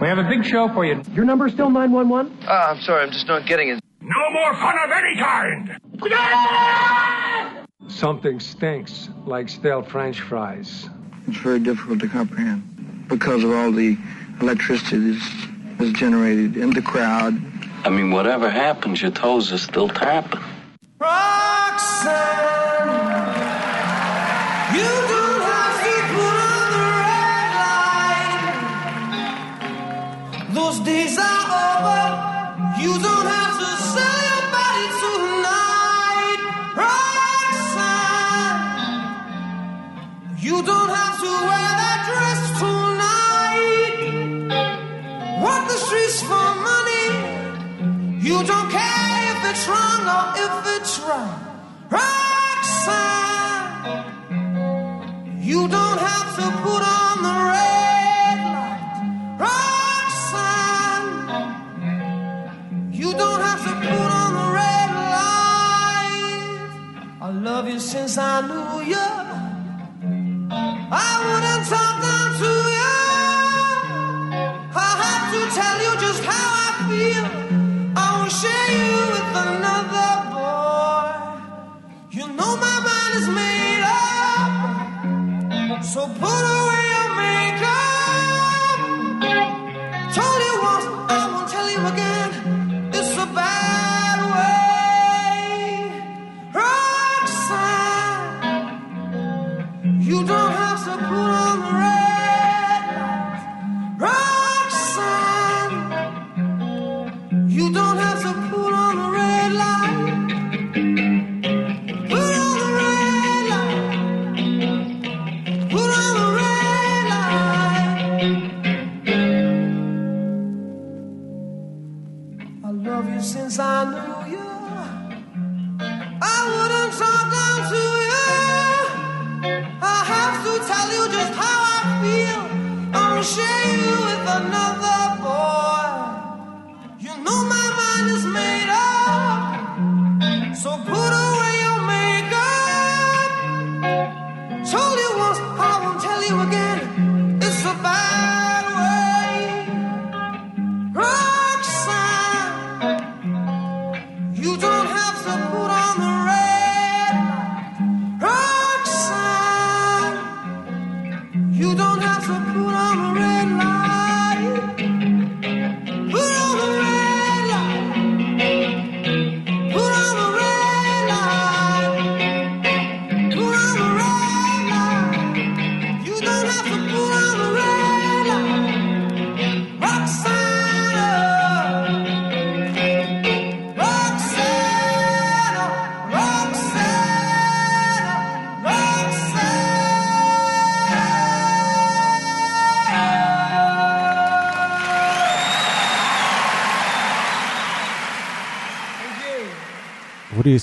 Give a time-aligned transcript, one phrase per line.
[0.00, 1.00] We have a big show for you.
[1.14, 2.36] Your number is still 911?
[2.42, 3.80] Ah, uh, I'm sorry, I'm just not getting it.
[4.00, 5.78] No more fun of any kind!
[7.88, 10.88] Something stinks like stale french fries.
[11.28, 13.96] It's very difficult to comprehend because of all the
[14.40, 15.46] electricity that's,
[15.78, 17.40] that's generated in the crowd.
[17.84, 20.40] I mean, whatever happens, your toes are still tapping.
[20.98, 22.14] Roxanne,
[24.74, 25.03] you
[30.84, 32.04] days are over.
[32.82, 36.40] You don't have to sell your body tonight,
[36.82, 38.60] Roxanne.
[40.46, 43.96] You don't have to wear that dress tonight.
[45.42, 47.06] Walk the streets for money.
[48.28, 51.40] You don't care if it's wrong or if it's right.
[51.96, 53.74] Roxanne,
[55.40, 55.93] you don't
[67.64, 69.08] love you since I knew you.
[70.92, 72.94] I wouldn't talk down to you.
[74.76, 77.26] I have to tell you just how I feel.
[77.96, 81.08] I won't share you with another boy.
[82.16, 85.84] You know my mind is made up.
[85.84, 86.33] So put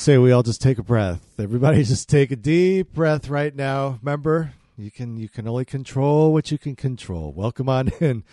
[0.01, 1.21] say we all just take a breath?
[1.37, 3.99] Everybody just take a deep breath right now.
[4.01, 7.31] Remember, you can you can only control what you can control.
[7.31, 8.23] Welcome on in.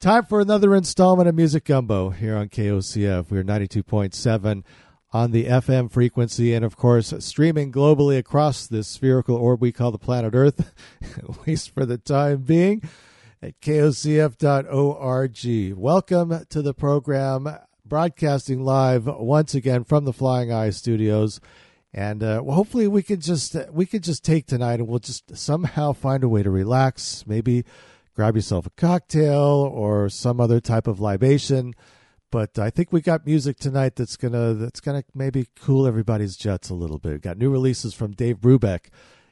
[0.00, 3.30] Time for another installment of Music Gumbo here on KOCF.
[3.30, 4.64] We're 92.7
[5.12, 9.90] on the FM frequency and of course streaming globally across this spherical orb we call
[9.90, 10.72] the planet Earth,
[11.18, 12.80] at least for the time being
[13.42, 15.38] at kocf.org.
[15.76, 17.58] Welcome to the program
[17.92, 21.42] broadcasting live once again from the Flying Eye Studios,
[21.92, 24.98] and uh, well, hopefully we could just uh, we could just take tonight and we'll
[24.98, 27.26] just somehow find a way to relax.
[27.26, 27.66] Maybe
[28.16, 31.74] grab yourself a cocktail or some other type of libation.
[32.30, 36.70] But I think we got music tonight that's gonna that's gonna maybe cool everybody's jets
[36.70, 37.12] a little bit.
[37.12, 38.86] We got new releases from Dave Brubeck.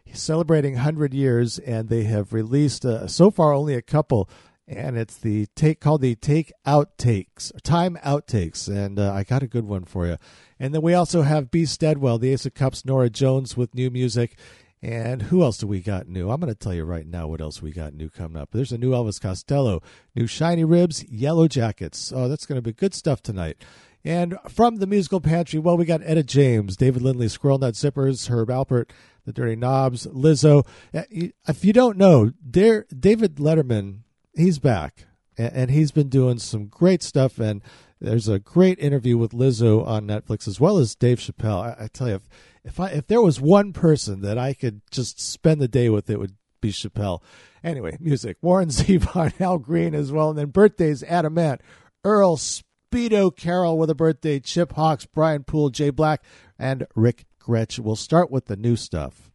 [0.05, 4.29] He's celebrating 100 years, and they have released uh, so far only a couple
[4.71, 9.49] and it's the take called the take outtakes time outtakes and uh, i got a
[9.49, 10.17] good one for you.
[10.61, 13.91] And then we also have Be Steadwell the ace of cups Norah Jones with new
[13.91, 14.37] music.
[14.83, 16.31] And who else do we got new?
[16.31, 18.51] I'm going to tell you right now what else we got new coming up.
[18.53, 19.83] There's a new elvis costello
[20.15, 22.13] new shiny ribs yellow jackets.
[22.15, 23.63] Oh that's going to be good stuff tonight.
[24.05, 28.29] And from the musical pantry, well, we got Etta James, David Lindley, Squirrel Nut Zippers,
[28.29, 28.91] Herb Alpert,
[29.27, 30.67] The Dirty Knobs, Lizzo.
[30.95, 33.99] If you don't know, David Letterman
[34.35, 35.07] he's back
[35.37, 37.63] and he's been doing some great stuff and
[38.01, 41.63] there's a great interview with Lizzo on Netflix as well as Dave Chappelle.
[41.63, 42.29] I, I tell you, if,
[42.65, 46.09] if I if there was one person that I could just spend the day with,
[46.09, 47.23] it would be Chappelle.
[47.63, 48.39] Anyway, music.
[48.41, 50.31] Warren Zevon, Al Green as well.
[50.31, 51.61] And then birthdays, Adam Ant,
[52.05, 56.25] Earl Speedo Carroll with a birthday, Chip Hawkes, Brian Poole, Jay Black,
[56.59, 57.79] and Rick Grech.
[57.79, 59.31] We'll start with the new stuff.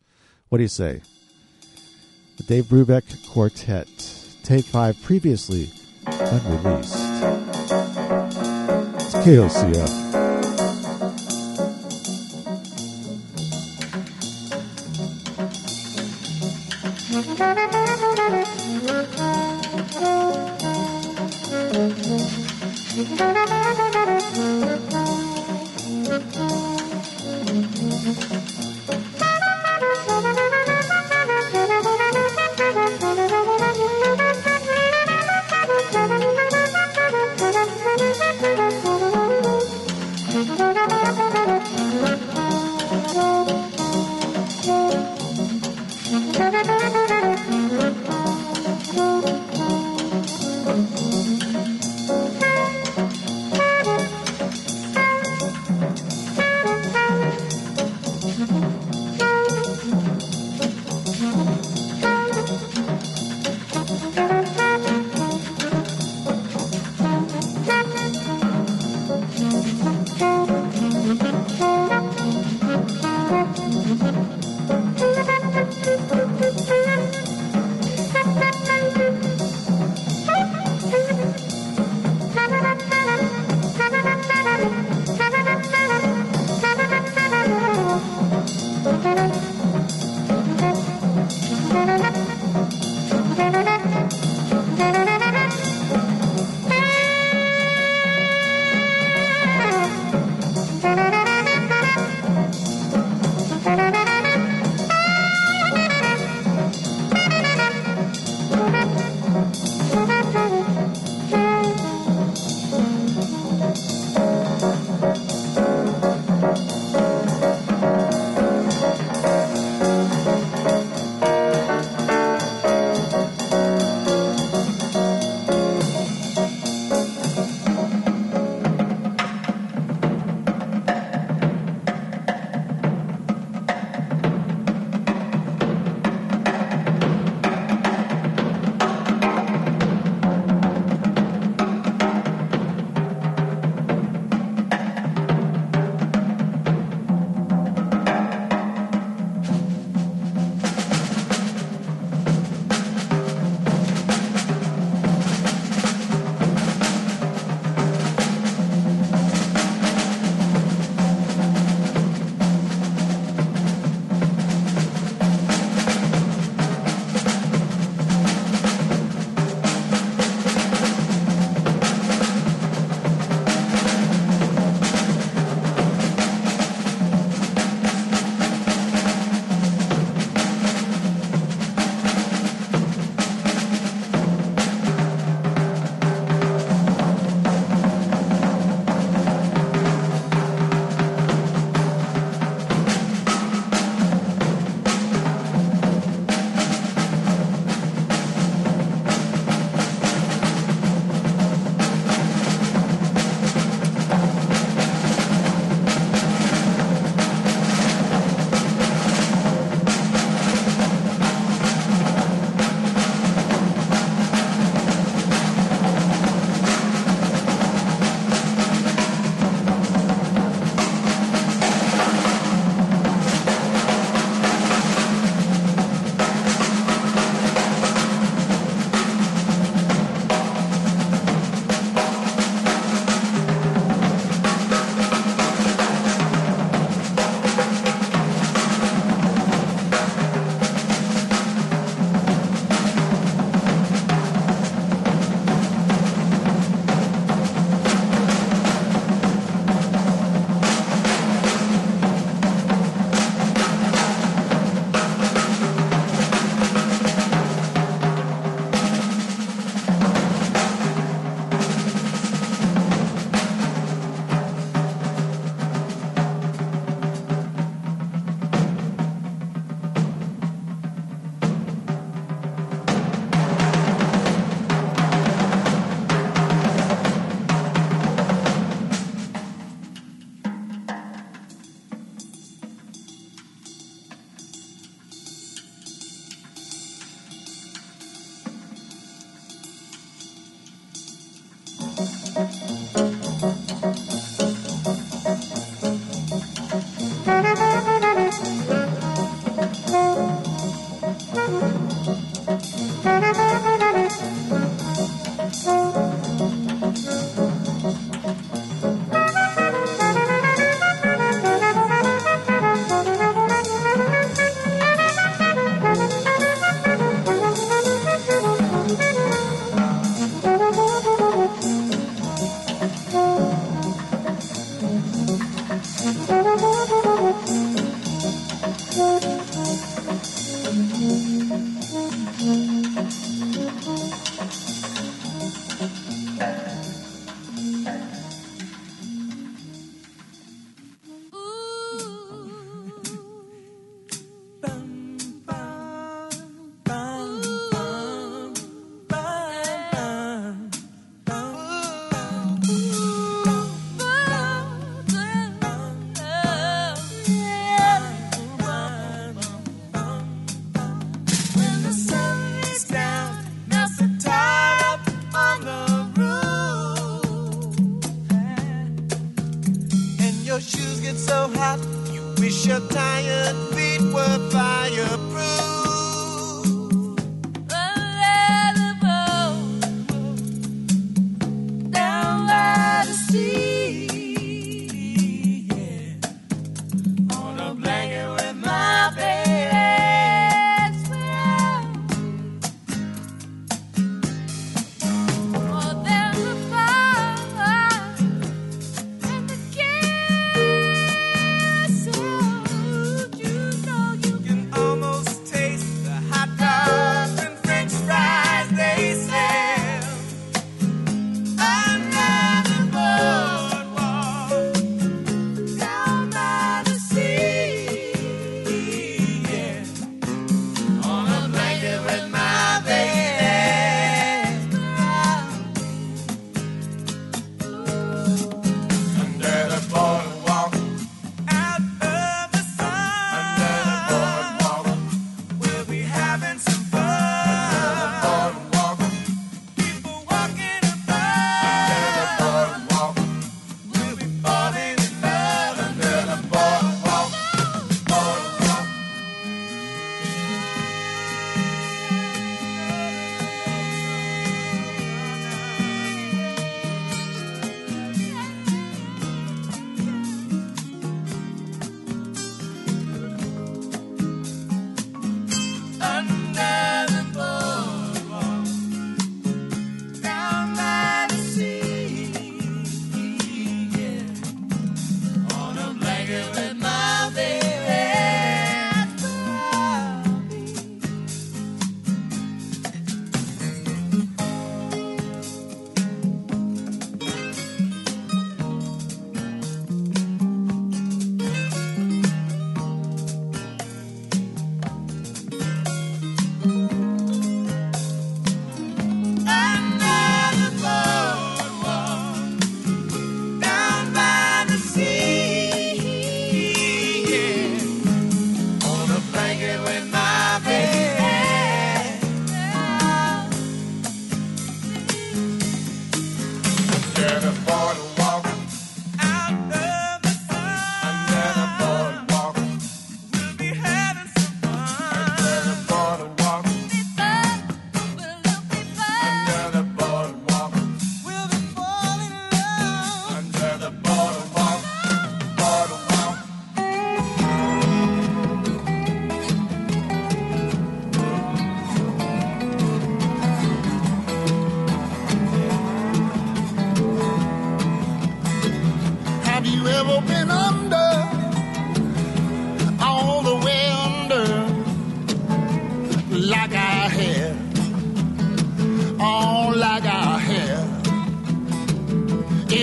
[0.50, 1.02] What do you say?
[2.38, 4.25] The Dave Brubeck Quartet.
[4.46, 5.72] Take five previously
[6.06, 6.94] unreleased.
[8.94, 10.05] It's KOCF.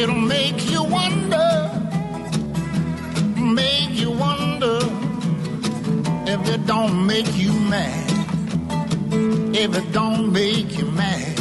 [0.02, 1.70] It'll make you wonder,
[3.38, 4.78] make you wonder
[6.26, 8.10] if it don't make you mad,
[9.54, 11.38] if it don't make you mad.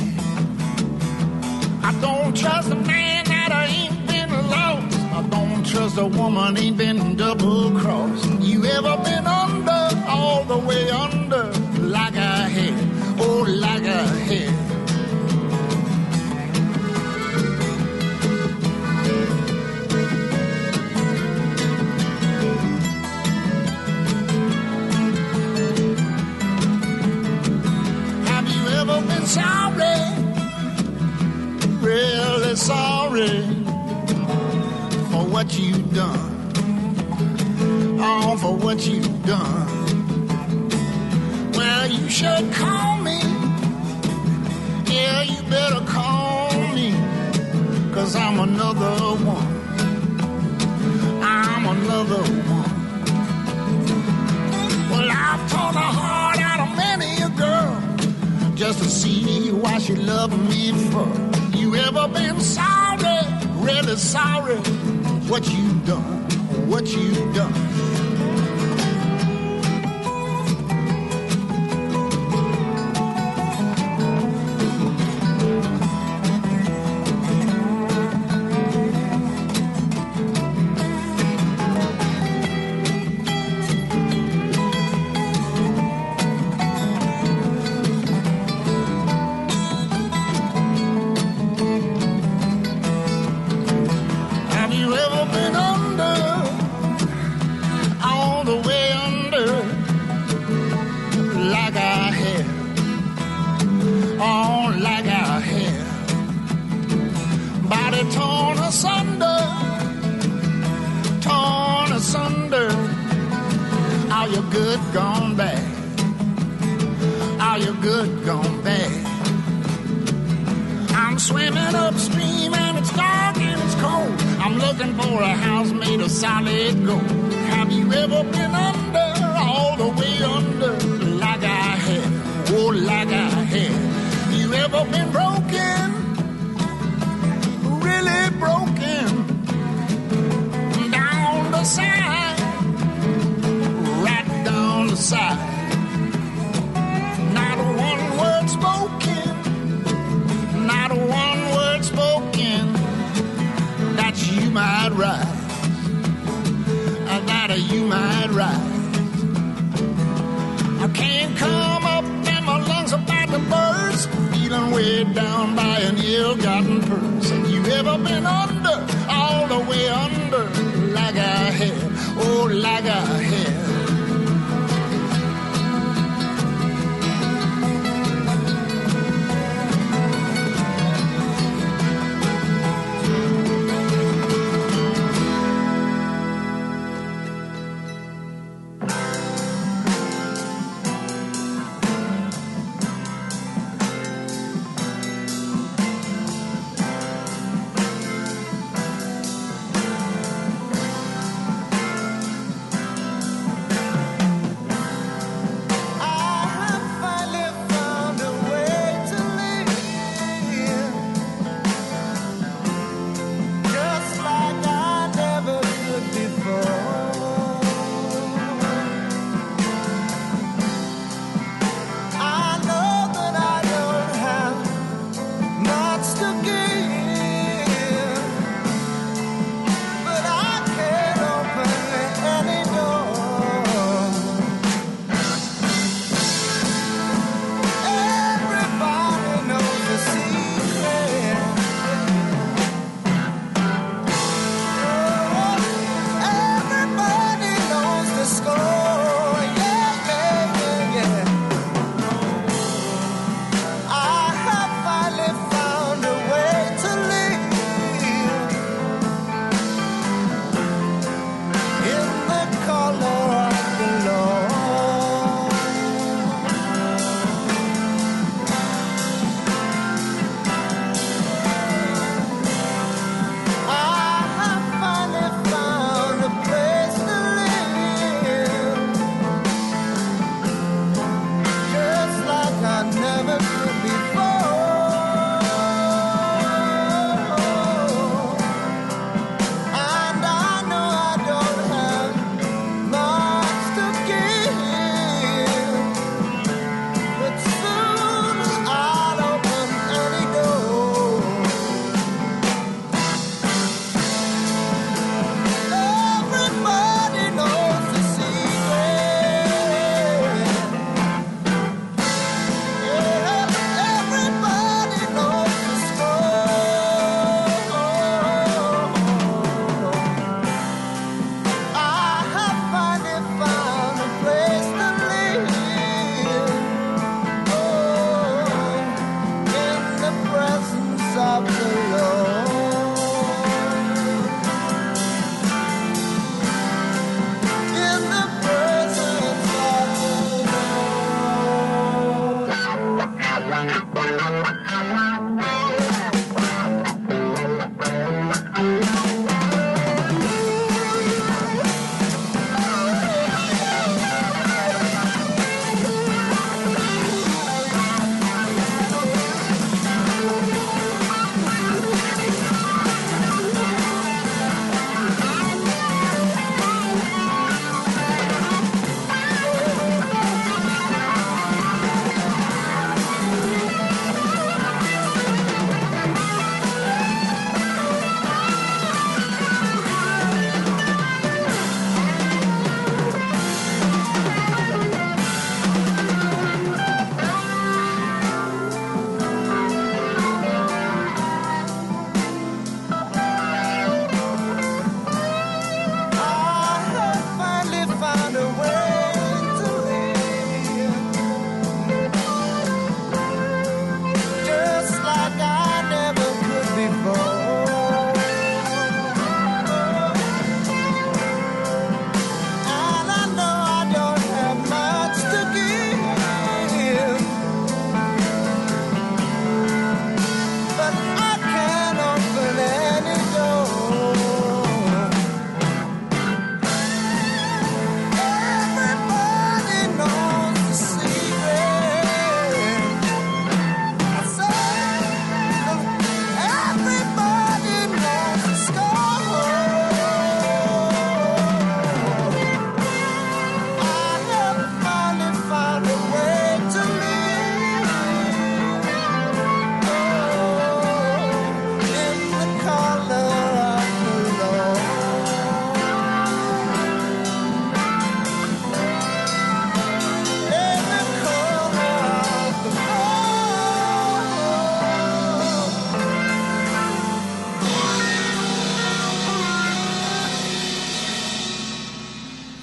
[1.82, 4.96] I don't trust a man that I ain't been lost.
[5.12, 8.30] I don't trust a woman ain't been double crossed.
[8.42, 11.46] You ever been under, all the way under,
[11.80, 13.91] like I had, oh, like I
[35.42, 36.30] what you done.
[38.00, 39.68] All for what you've done.
[41.54, 43.20] Well, you should call me.
[44.86, 46.94] Yeah, you better call me.
[47.92, 49.48] Cause I'm another one.
[51.24, 52.22] I'm another
[52.58, 52.74] one.
[54.92, 57.82] Well, I've torn the heart out of many a girl
[58.54, 61.10] just to see why she loved me for.
[61.58, 62.82] You ever been sorry?
[63.62, 64.58] really sorry
[65.32, 66.04] what you've done,
[66.68, 67.71] what you've done.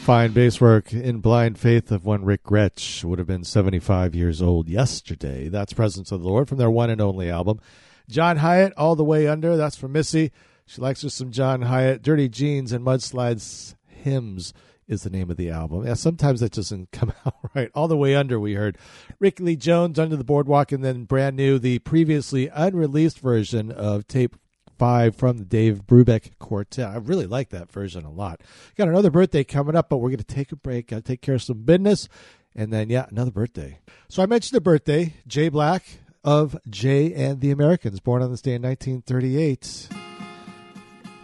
[0.09, 4.41] Fine bass work in Blind Faith of one Rick Grech would have been 75 years
[4.41, 5.51] old yesterday.
[5.51, 7.61] That's Presence of the Lord from their one and only album.
[8.09, 9.59] John Hiatt, All the Way Under.
[9.59, 10.33] That's from Missy.
[10.65, 12.01] She likes her some John Hiatt.
[12.01, 14.55] Dirty Jeans and Mudslides Hymns
[14.87, 15.85] is the name of the album.
[15.87, 17.71] Yeah, sometimes that doesn't come out right.
[17.75, 18.79] All the way under, we heard
[19.19, 24.09] Rickie Lee Jones under the boardwalk, and then brand new, the previously unreleased version of
[24.09, 24.33] Take
[24.79, 26.89] five from the Dave Brubeck Quartet.
[26.89, 28.41] I really like that version a lot.
[28.77, 30.89] Got another birthday coming up, but we're going to take a break.
[30.89, 32.09] Got to take care of some business.
[32.55, 33.79] And then, yeah, another birthday.
[34.09, 35.85] So I mentioned the birthday, Jay Black
[36.25, 39.89] of Jay and the Americans, born on this day in 1938.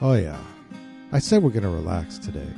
[0.01, 0.39] Oh, yeah.
[1.13, 2.49] I said we're going to relax today.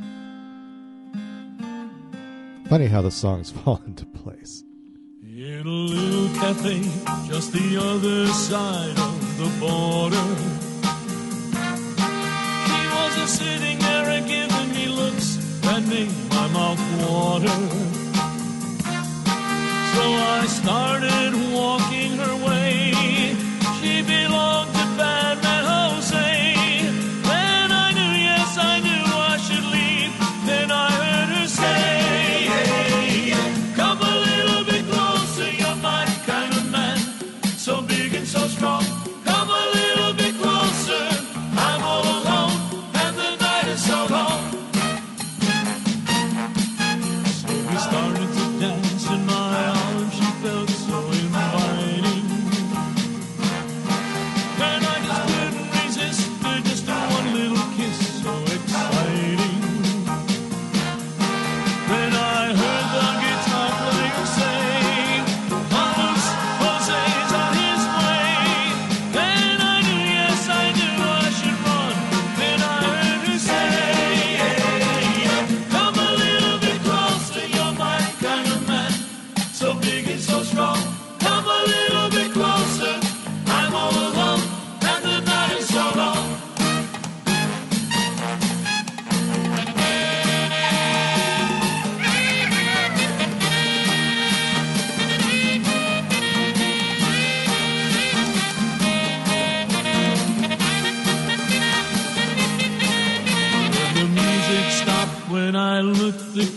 [2.69, 4.65] Funny how the songs fall into place.
[5.23, 6.83] In a little cafe
[7.29, 10.66] just the other side of the border,
[13.17, 17.57] he was sitting there and giving me looks that made my mouth water.
[19.95, 20.05] So
[20.39, 23.06] I started walking her way.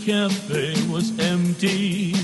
[0.10, 2.19] Cafe was empty.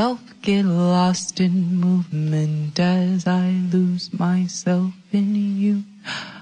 [0.00, 5.84] Myself get lost in movement as I lose myself in you.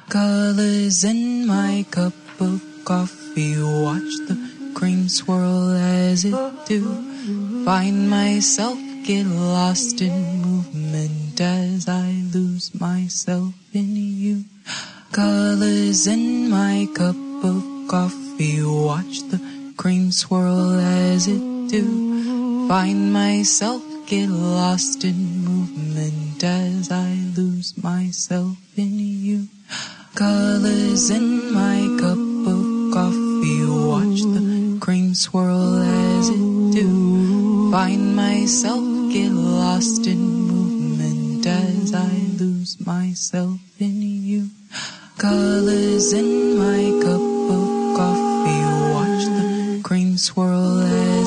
[0.09, 3.57] Colors in my cup of coffee.
[3.59, 4.37] Watch the
[4.77, 6.85] cream swirl as it do.
[7.65, 14.45] Find myself get lost in movement as I lose myself in you.
[15.11, 18.63] Colors in my cup of coffee.
[18.63, 19.41] Watch the
[19.77, 22.69] cream swirl as it do.
[22.69, 29.49] Find myself get lost in movement as I lose myself in you.
[30.15, 33.65] Colors in my cup of coffee.
[33.89, 37.71] Watch the cream swirl as it do.
[37.71, 44.49] Find myself get lost in movement as I lose myself in you.
[45.19, 47.21] Colors in my cup
[47.57, 48.63] of coffee.
[48.95, 50.81] Watch the cream swirl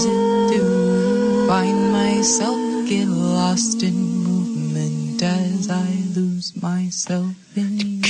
[0.05, 1.47] it do.
[1.47, 8.01] Find myself get lost in movement as I lose myself in you.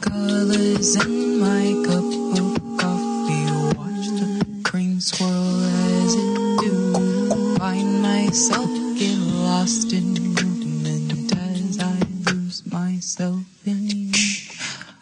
[0.00, 2.04] Colors in my cup
[2.40, 3.46] of coffee.
[3.78, 7.56] Watch the cream swirl as it do.
[7.58, 11.98] Find myself get lost in movement as I
[12.30, 14.12] lose myself in you.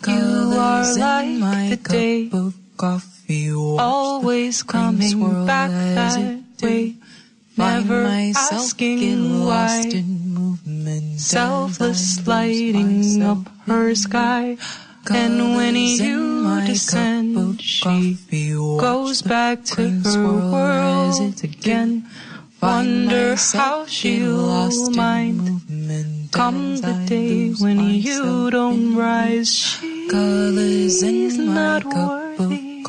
[0.02, 3.15] Colors in my cup of coffee.
[3.28, 6.94] Watch always coming back that way.
[7.56, 8.04] Never
[8.36, 10.04] asking why.
[11.16, 14.56] Selfless lighting up her sky.
[15.10, 18.16] And when you descend, she
[18.78, 22.06] goes back to her world again.
[22.62, 25.62] Wonder how she'll mind.
[26.32, 32.82] Come the day when you don't rise, she's not worthy.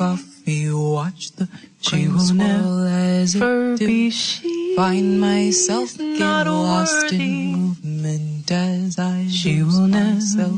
[0.48, 1.46] Coffee, watch the
[1.82, 4.74] She will never be she.
[4.76, 10.48] Find myself get not lost in movement as I She will never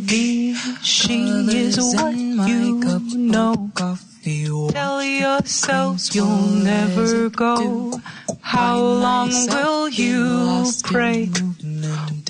[0.00, 0.54] be.
[0.82, 3.70] She is what my you cup know.
[3.74, 8.00] Coffee, Tell yourself you'll never go.
[8.40, 11.28] How long will you pray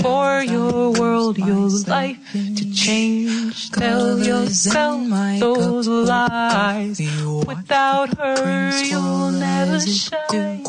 [0.02, 3.70] for your world, your life to change?
[3.70, 6.98] Tell yourself those lies.
[7.46, 10.64] Without her, you'll never shine.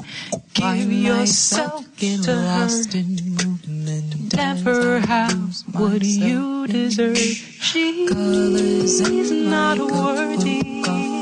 [0.53, 2.69] Give yourself to her.
[2.93, 7.17] in Never have what you deserve.
[7.17, 8.11] She's
[9.31, 11.14] not my cup of worthy.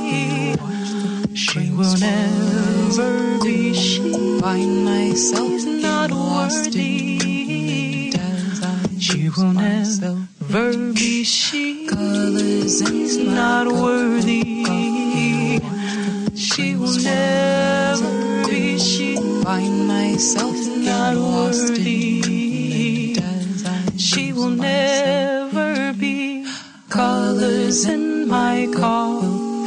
[1.36, 4.40] She will never be she.
[4.40, 7.18] Find myself She's not worthy.
[7.18, 11.88] in movement as I She will never be she.
[11.88, 14.64] She's not worthy.
[14.64, 15.94] coffee, watch
[16.32, 19.16] the She will never be she.
[19.44, 20.56] Find myself
[20.90, 22.20] not worthy.
[22.20, 26.46] in movement as I She will never be.
[26.90, 28.68] Colors in my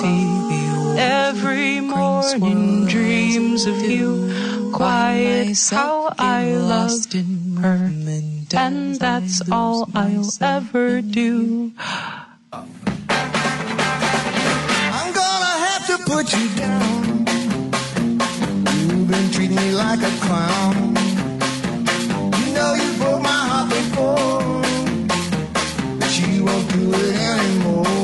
[0.00, 0.98] coffee.
[0.98, 4.70] Every morning dreams of you.
[4.72, 6.92] Quiet how I love
[7.60, 7.90] her.
[8.54, 11.72] And that's all I'll ever do.
[12.52, 12.68] I'm
[15.12, 17.26] gonna have to put you down.
[18.78, 20.96] You've been treating me like a clown.
[22.40, 24.62] You know you broke my heart before,
[25.98, 27.95] but you won't do it anymore.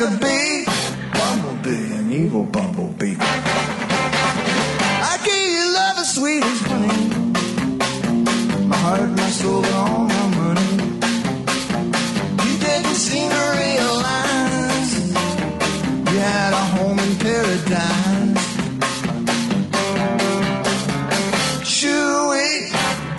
[0.00, 0.64] Like a bee,
[1.12, 3.16] bumblebee, an evil bumblebee.
[3.18, 7.08] I gave you love as sweet as honey
[8.66, 10.70] my heart, my soul, and all my money.
[12.44, 14.94] You didn't seem to realize
[16.12, 18.46] you had a home in paradise.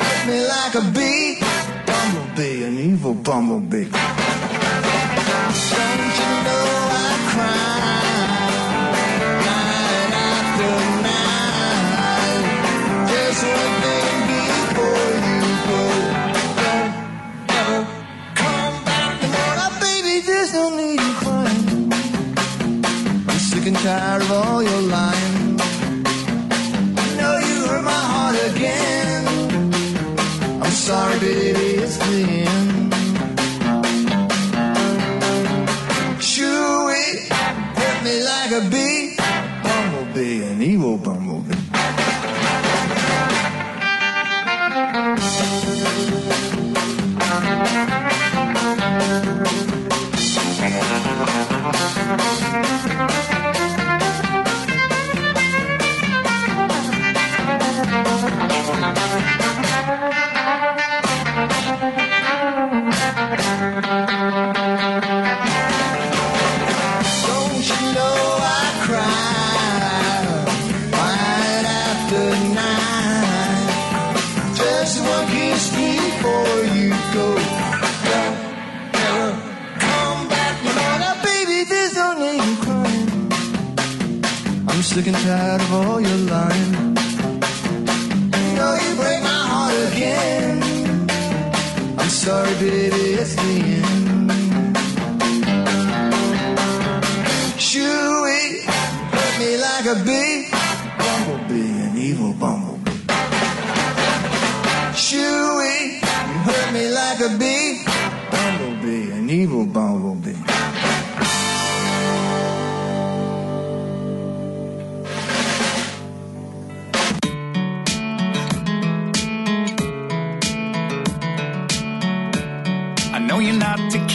[0.01, 1.39] Hit me like a bee,
[1.85, 3.89] bumblebee, an evil bumblebee.
[23.81, 25.10] Tired of all your lying.
[85.01, 86.73] Sick and tired of all your lying.
[88.37, 90.61] You know you break my heart again.
[91.97, 94.31] I'm sorry, baby, it's the end.
[97.67, 98.41] Chewy,
[99.15, 100.49] hurt me like a bee,
[100.99, 102.91] bumblebee, an evil bumblebee.
[105.05, 105.77] Chewy,
[106.29, 107.83] you hurt me like a bee,
[108.31, 110.10] bumblebee, an evil bumblebee.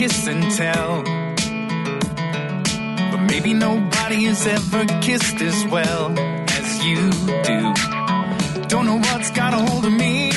[0.06, 1.02] Kiss and tell.
[3.10, 6.16] But maybe nobody has ever kissed as well
[6.58, 7.10] as you
[7.50, 7.58] do.
[8.68, 10.30] Don't know what's got a hold of me,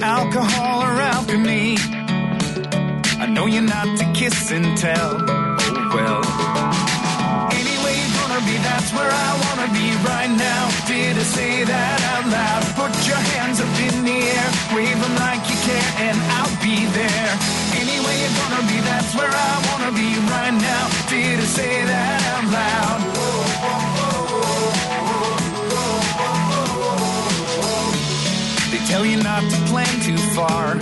[0.00, 1.76] alcohol or alchemy.
[3.24, 5.12] I know you're not to kiss and tell.
[5.20, 6.22] Oh well.
[7.60, 10.62] Anyway, gonna be, that's where I wanna be right now.
[10.88, 12.62] Did I say that out loud?
[12.80, 16.78] Put your hands up in the air, wave them like you care, and I'll be
[16.98, 17.25] there.
[21.56, 23.00] Say that out loud?
[28.70, 30.76] They tell you not to plan too far.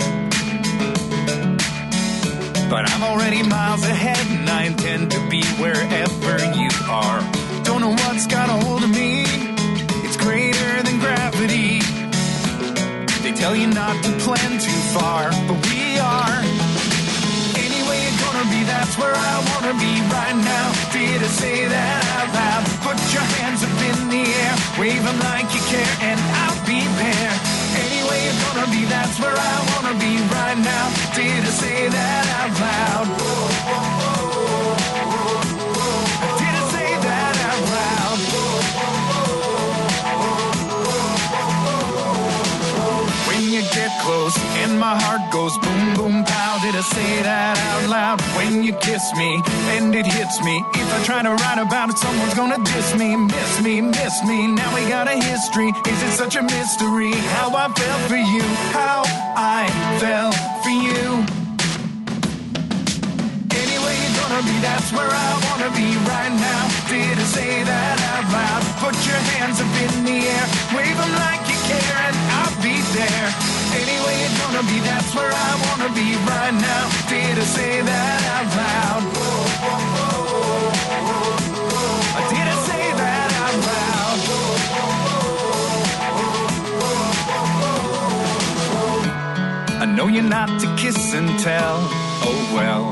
[2.69, 7.21] But I'm already miles ahead and I intend to be wherever you are.
[7.63, 9.23] Don't know what's got a hold of me,
[10.03, 11.79] it's greater than gravity.
[13.23, 16.64] They tell you not to plan too far, but we are.
[18.35, 20.67] Gonna be, that's where I wanna be right now.
[20.91, 22.63] Did I say that out loud?
[22.83, 26.83] Put your hands up in the air, wave them like you care, and I'll be
[26.99, 27.33] there.
[27.79, 30.85] Anyway, you're gonna be, that's where I wanna be right now.
[31.15, 33.07] Did I say that out loud?
[33.15, 34.04] Did
[43.55, 46.59] you get close and my heart goes boom, boom, pow.
[46.59, 48.19] Did I say that out loud?
[48.35, 49.39] When you kiss me
[49.71, 50.59] and it hits me.
[50.75, 54.47] If I try to write about it, someone's gonna diss me, miss me, miss me.
[54.47, 55.71] Now we got a history.
[55.87, 57.15] Is it such a mystery?
[57.39, 58.43] How I felt for you,
[58.75, 59.03] how
[59.39, 59.71] I
[60.03, 60.31] fell
[60.63, 61.23] for you.
[64.35, 66.63] Be, that's where I wanna be right now.
[66.91, 68.61] Did I say that out loud?
[68.83, 70.45] Put your hands up in the air,
[70.75, 72.11] wave them like you care,
[72.95, 73.29] there.
[73.81, 76.83] Anyway, you're gonna be, that's where I wanna be right now.
[77.11, 79.03] Did I say that out loud?
[82.17, 84.19] I Did I say that out loud?
[89.83, 91.77] I know you're not to kiss and tell.
[92.27, 92.85] Oh well.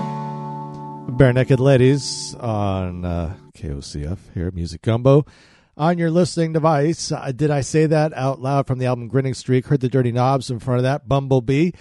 [1.17, 5.25] Barenaked Ladies on uh, KOCF here, Music Gumbo.
[5.75, 9.33] On your listening device, uh, did I say that out loud from the album Grinning
[9.33, 9.65] Streak?
[9.65, 11.71] Heard the Dirty Knobs in front of that, Bumblebee.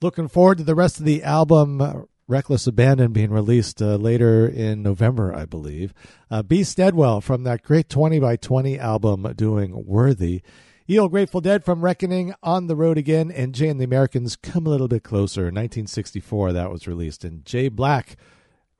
[0.00, 1.92] Looking forward to the rest of the album, uh,
[2.26, 5.92] Reckless Abandon, being released uh, later in November, I believe.
[6.30, 10.40] Uh, Be Steadwell from that great 20 by 20 album, doing Worthy.
[10.88, 14.66] Eel Grateful Dead from Reckoning on the Road Again, and Jay and the Americans Come
[14.66, 15.42] a Little Bit Closer.
[15.42, 17.22] 1964, that was released.
[17.22, 18.16] And Jay Black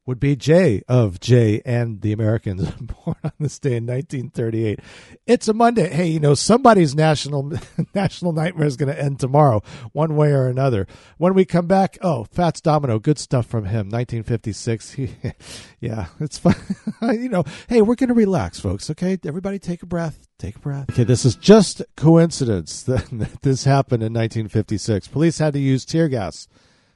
[0.05, 4.81] would be Jay of Jay and the Americans, born on this day in 1938.
[5.27, 5.89] It's a Monday.
[5.89, 7.53] Hey, you know somebody's national
[7.95, 10.87] national nightmare is going to end tomorrow, one way or another.
[11.19, 14.93] When we come back, oh, Fats Domino, good stuff from him, 1956.
[14.93, 15.11] He,
[15.81, 16.57] yeah, it's fun.
[17.03, 18.91] you know, hey, we're going to relax, folks.
[18.91, 20.27] Okay, everybody, take a breath.
[20.39, 20.91] Take a breath.
[20.91, 25.07] Okay, this is just coincidence that, that this happened in 1956.
[25.09, 26.49] Police had to use tear gas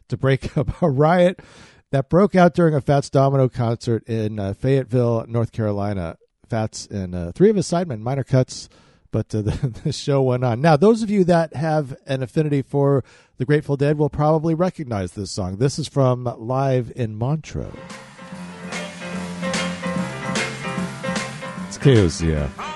[0.08, 1.40] to break up a riot
[1.92, 6.16] that broke out during a Fats Domino concert in uh, Fayetteville, North Carolina.
[6.48, 8.68] Fats and uh, three of his sidemen, minor cuts,
[9.10, 10.60] but uh, the, the show went on.
[10.60, 13.02] Now, those of you that have an affinity for
[13.38, 15.56] the Grateful Dead will probably recognize this song.
[15.56, 17.72] This is from Live in Montreux.
[21.66, 22.75] It's KOCF.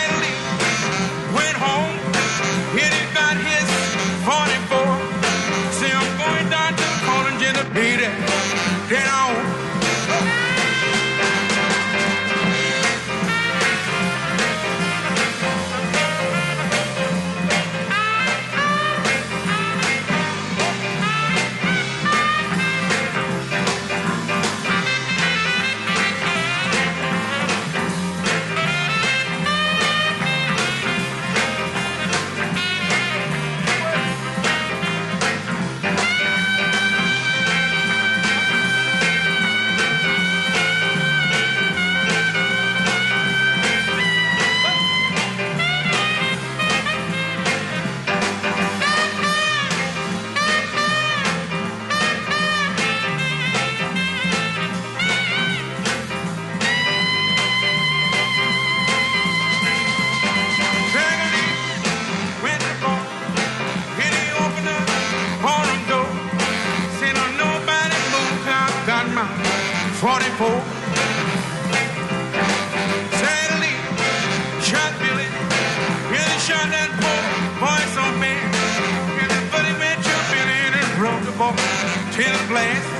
[82.21, 82.90] Till blast.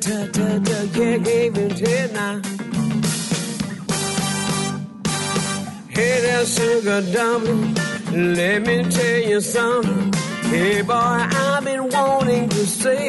[0.00, 2.40] can't even deny.
[5.88, 7.74] Hey there, sugar dumpling,
[8.34, 10.12] let me tell you something.
[10.50, 13.08] Hey boy, I've been wanting to say.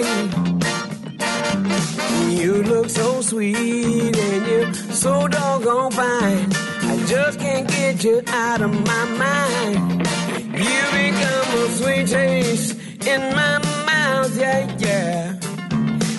[2.29, 6.51] You look so sweet and you're so doggone fine.
[6.91, 10.07] I just can't get you out of my mind.
[10.53, 15.39] You become a sweet taste in my mouth, yeah, yeah.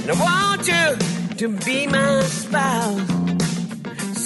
[0.03, 0.97] And I you
[1.37, 3.09] to be my spouse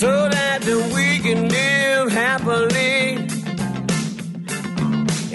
[0.00, 0.64] so that
[0.94, 3.14] we can live happily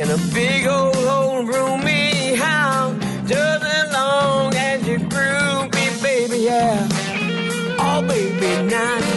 [0.01, 2.95] in a big old, old roomy house
[3.25, 6.87] just as long as you groove me, baby, yeah.
[7.79, 9.16] Oh, baby, now.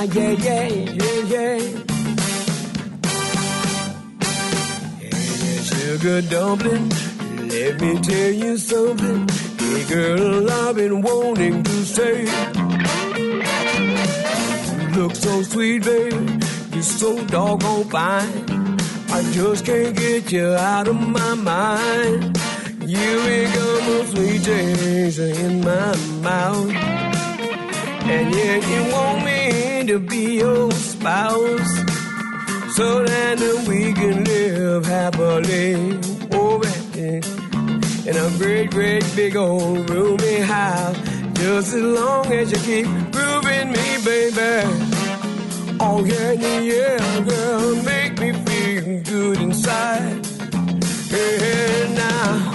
[0.00, 0.68] Ah, yeah, yeah,
[1.02, 1.58] yeah, yeah.
[5.68, 6.88] Sugar dumpling,
[7.48, 9.28] let me tell you something.
[9.58, 12.20] Hey, girl, I've been wanting to say.
[14.70, 16.38] You look so sweet, baby.
[16.74, 18.76] You're so doggone fine.
[19.10, 22.38] I just can't get you out of my mind.
[22.86, 27.17] You become a sweet taste in my mouth.
[28.10, 31.74] And yet you want me to be your spouse
[32.76, 33.38] so that
[33.68, 35.74] we can live happily
[36.32, 36.68] over
[38.08, 40.96] in a great, great big old roomy house.
[41.34, 44.54] Just as long as you keep grooving me, baby.
[45.80, 50.26] Oh yeah, yeah, girl, make me feel good inside.
[51.10, 52.47] Yeah, now.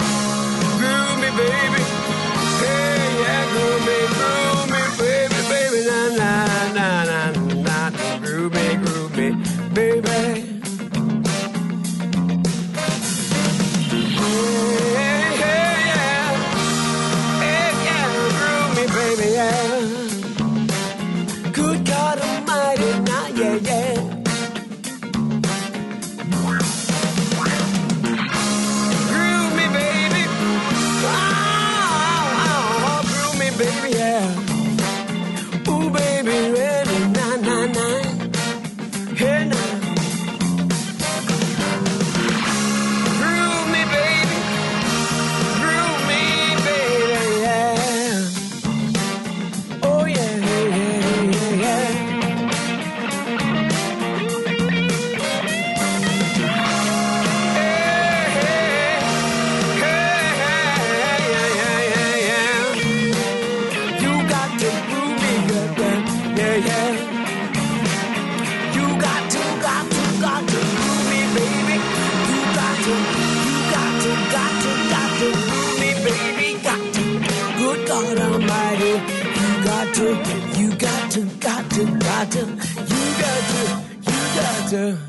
[84.74, 85.03] Yeah.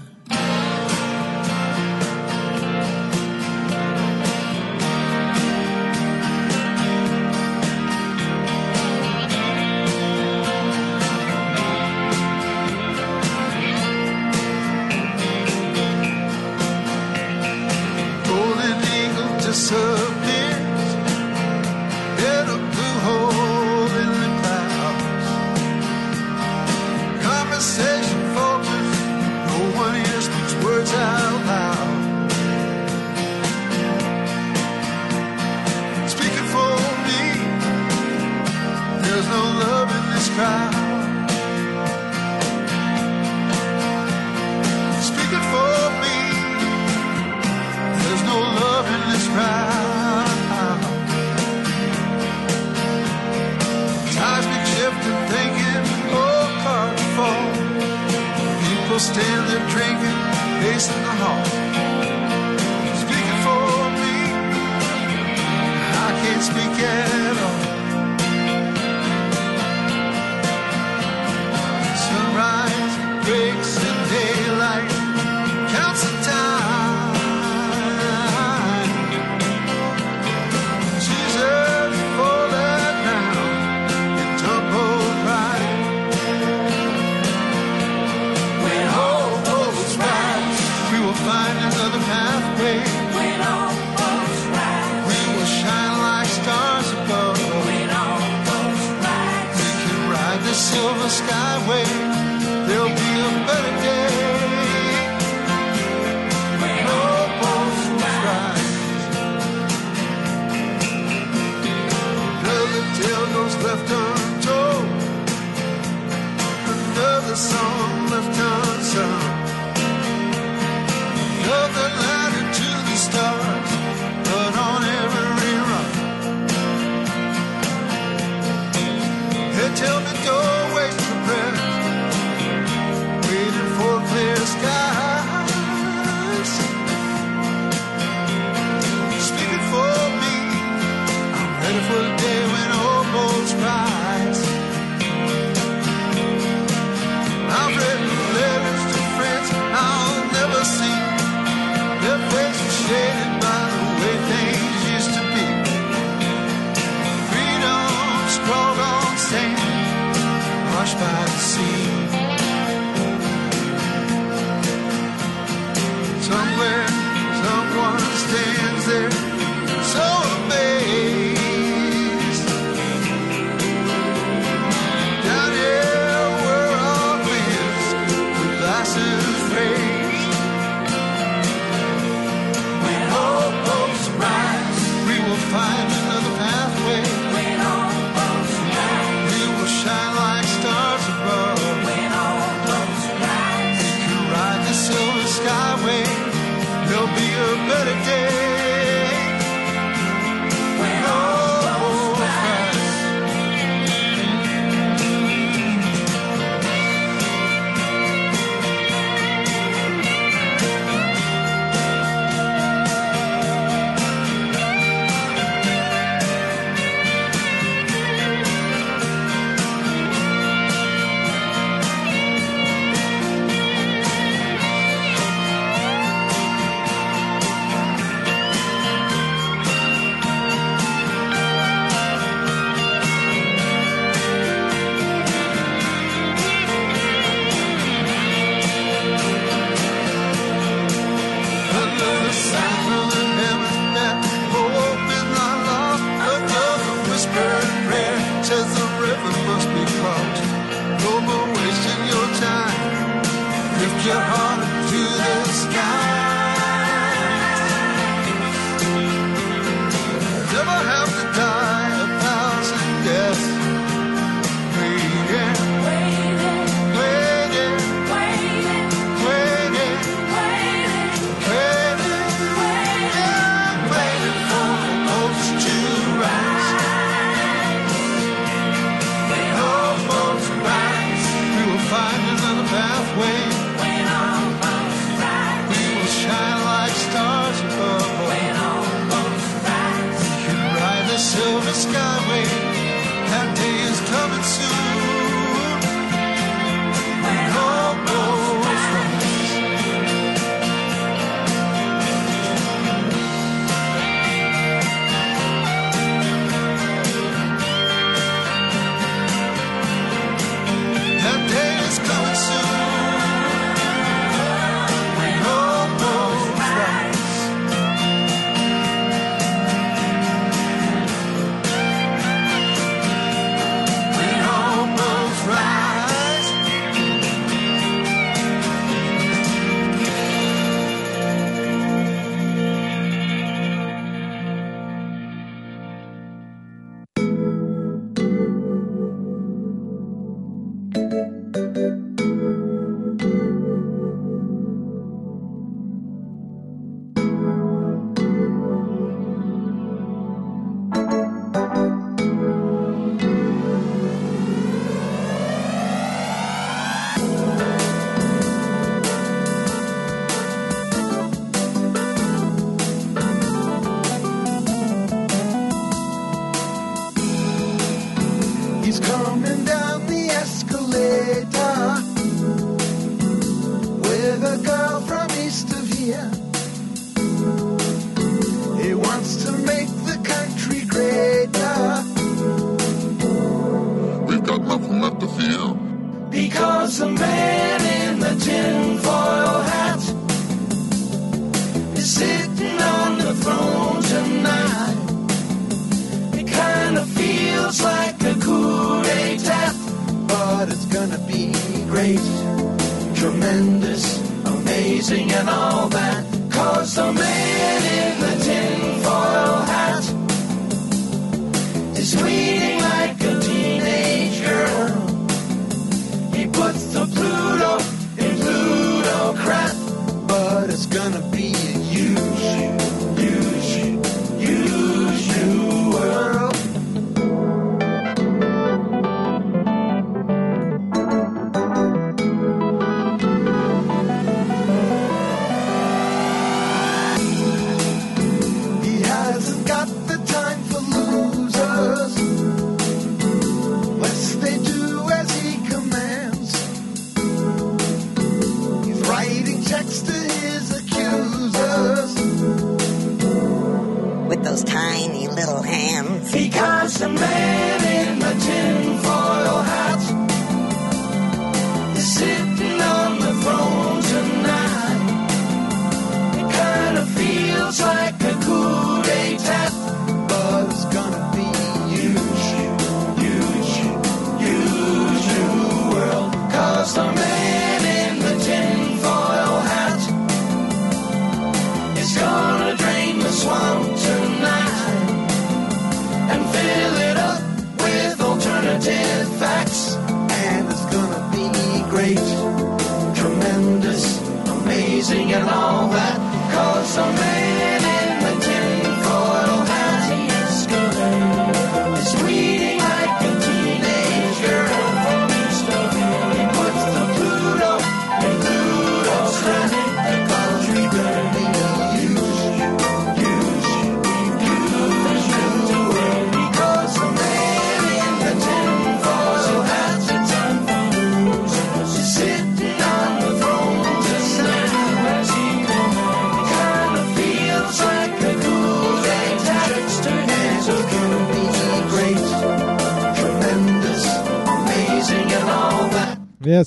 [61.26, 61.55] home.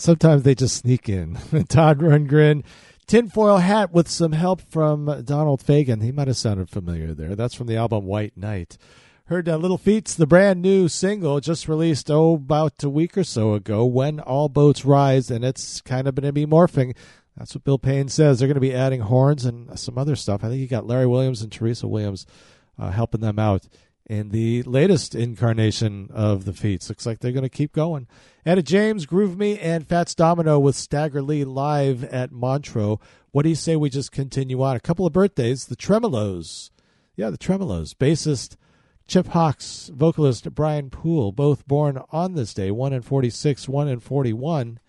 [0.01, 1.34] Sometimes they just sneak in.
[1.68, 2.64] Todd Rundgren,
[3.07, 6.03] tinfoil hat with some help from Donald Fagen.
[6.03, 7.34] He might have sounded familiar there.
[7.34, 8.78] That's from the album White Knight.
[9.26, 13.24] Heard uh, Little Feats, the brand new single just released, oh, about a week or
[13.24, 16.96] so ago, When All Boats Rise, and it's kind of going to be morphing.
[17.36, 18.38] That's what Bill Payne says.
[18.38, 20.42] They're going to be adding horns and some other stuff.
[20.42, 22.26] I think you got Larry Williams and Teresa Williams
[22.78, 23.68] uh, helping them out
[24.09, 26.88] in the latest incarnation of the Feats.
[26.88, 28.09] Looks like they're going to keep going.
[28.49, 32.96] Etta James, Groove Me, and Fats Domino with Stagger Lee live at Montreux.
[33.30, 34.74] What do you say we just continue on?
[34.74, 35.66] A couple of birthdays.
[35.66, 36.70] The Tremeloes.
[37.14, 37.92] Yeah, the Tremeloes.
[37.92, 38.57] Bassist
[39.07, 44.01] Chip Hawkes, vocalist Brian Poole, both born on this day, one in 46, one in
[44.01, 44.80] 41.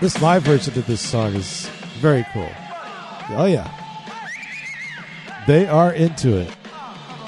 [0.00, 2.50] This live version of this song is very cool.
[3.30, 3.68] Oh, yeah.
[5.48, 6.54] They are into it.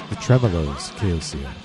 [0.09, 1.55] The Tremeloes, KOCF.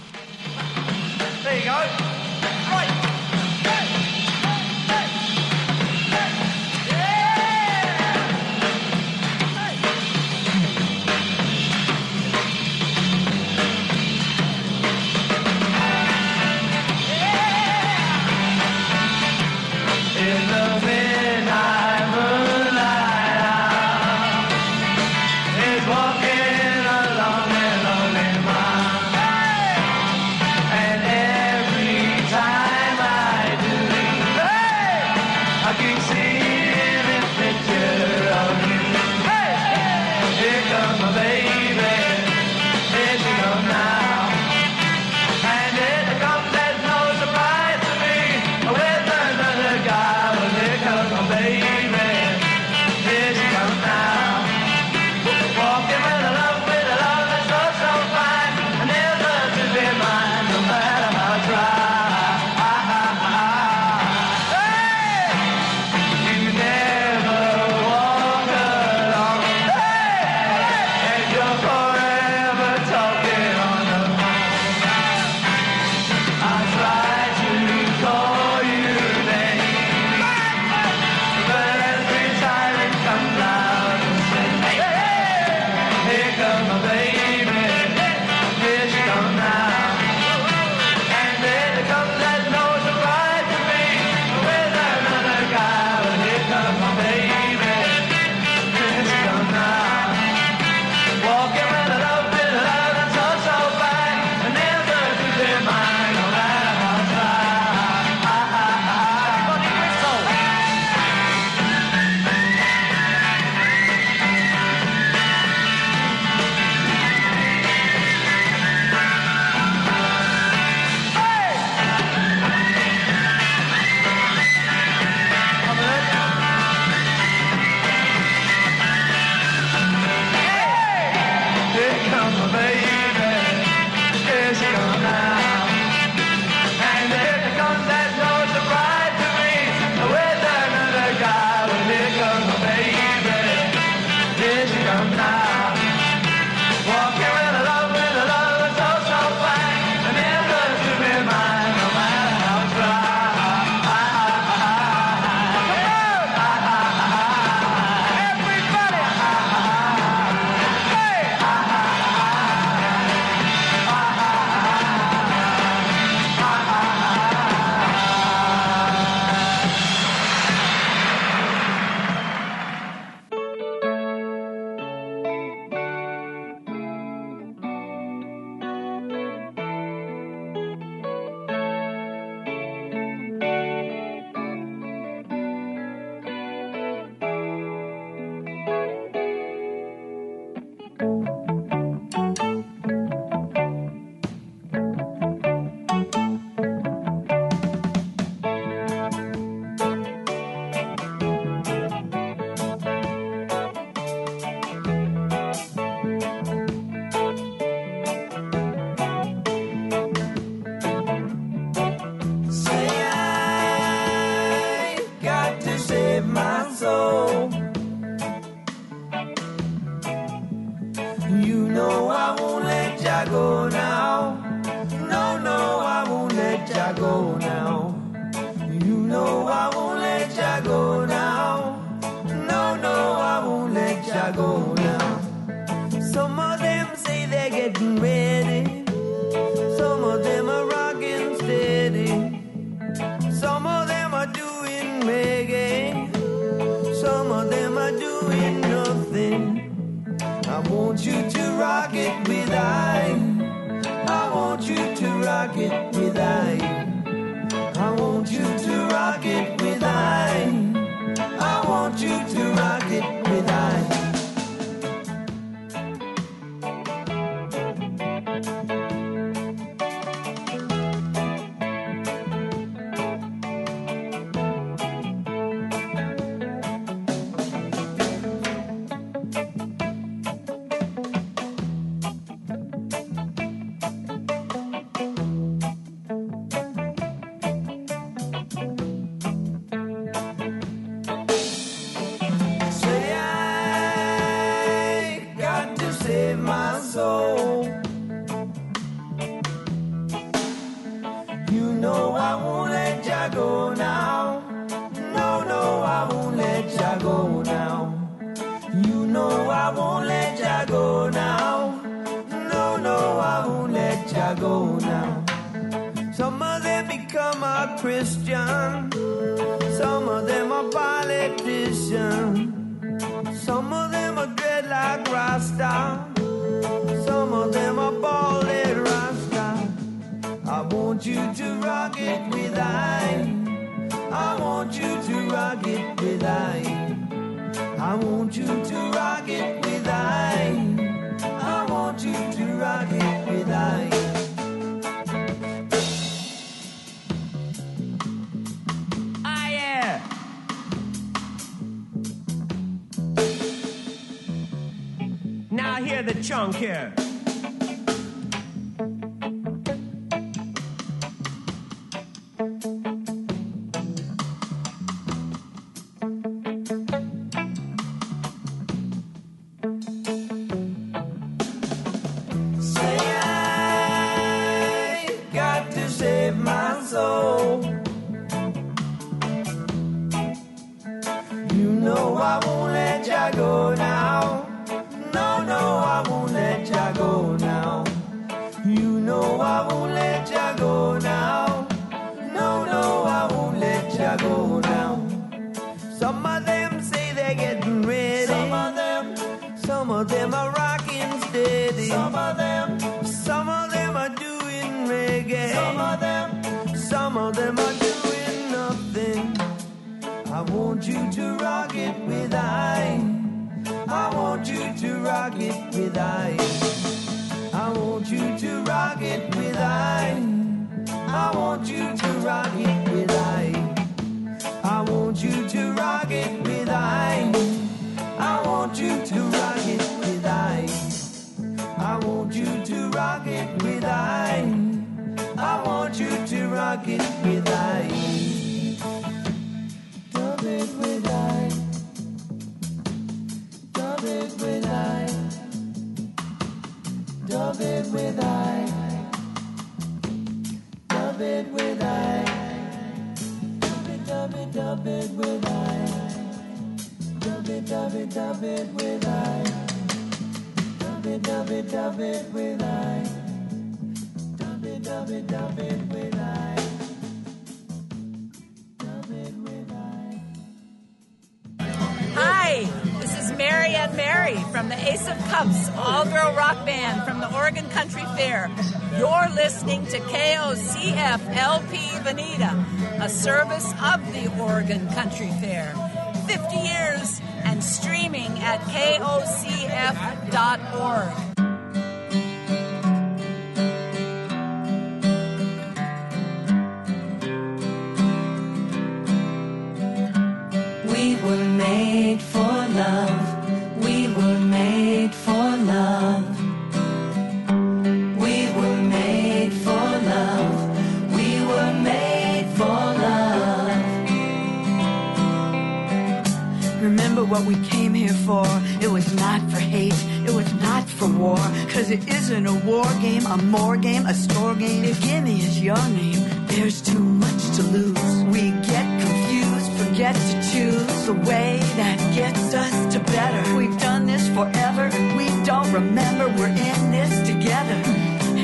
[518.31, 519.93] It was not for hate,
[520.24, 521.37] it was not for war.
[521.68, 524.85] Cause it isn't a war game, a more game, a store game.
[524.85, 528.24] If gimme is your name, there's too much to lose.
[528.31, 533.57] We get confused, forget to choose the way that gets us to better.
[533.57, 536.28] We've done this forever, we don't remember.
[536.39, 537.83] We're in this together,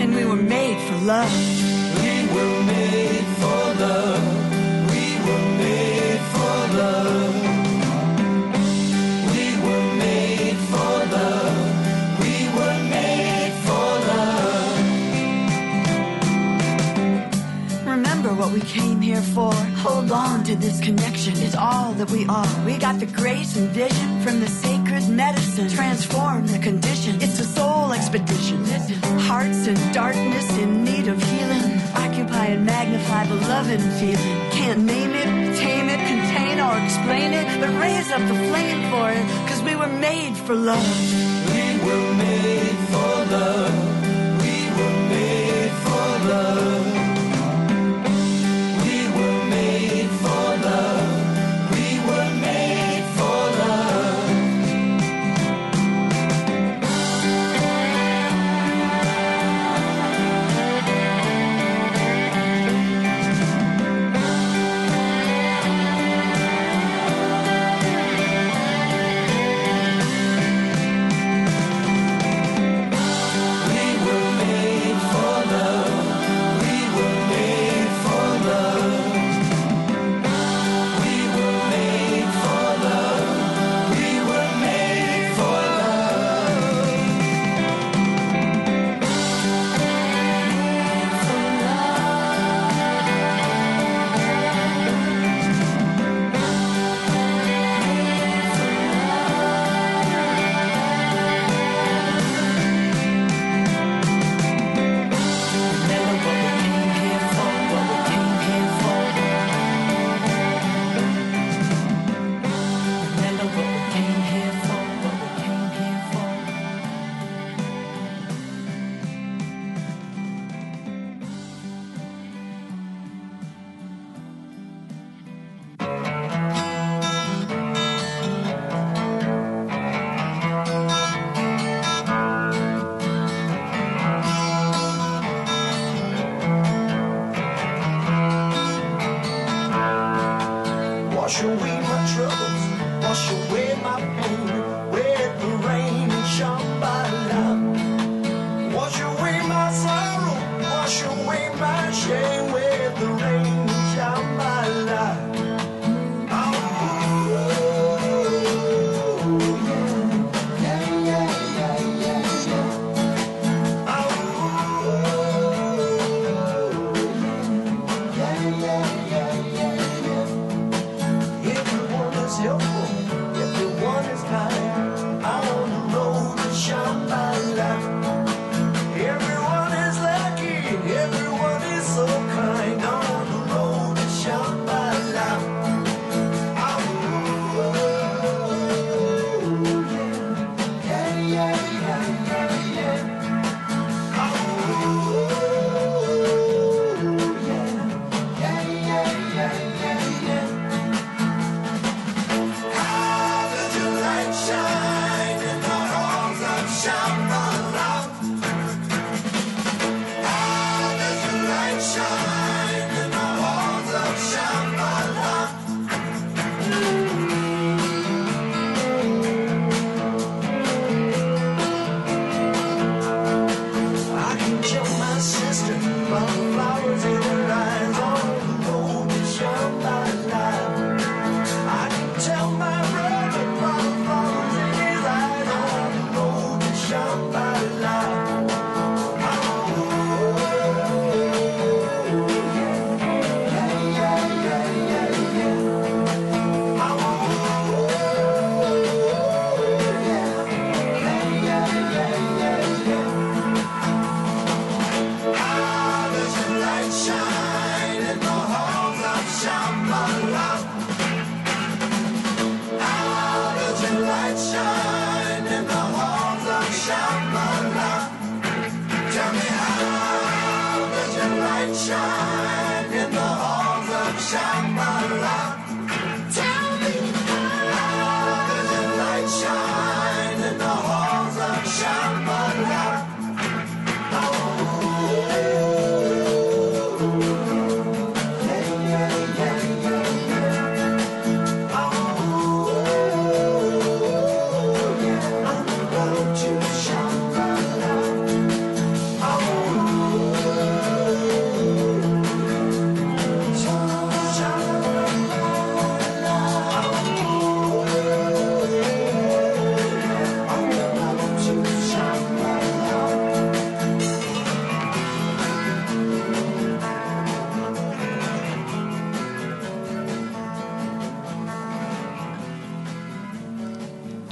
[0.01, 1.33] and we were made for love.
[2.03, 4.91] We were made for love.
[4.91, 7.56] We were made for love.
[18.57, 19.53] we came here for.
[19.85, 22.49] Hold on to this connection, it's all that we are.
[22.65, 25.69] We got the grace and vision from the sacred medicine.
[25.69, 28.65] Transform the condition, it's a soul expedition.
[29.29, 31.67] Hearts in darkness in need of healing.
[32.05, 34.37] Occupy and magnify the loving feeling.
[34.59, 35.29] Can't name it,
[35.59, 39.77] tame it, contain or explain it, but raise up the flame for it, cause we
[39.77, 40.89] were made for love.
[41.53, 43.77] We were made for love.
[44.43, 46.76] We were made for love.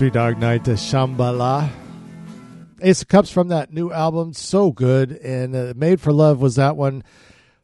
[0.05, 1.70] Country Dog Night to Shambhala.
[2.82, 5.12] Ace of Cups from that new album, so good.
[5.12, 7.02] And uh, Made for Love was that one.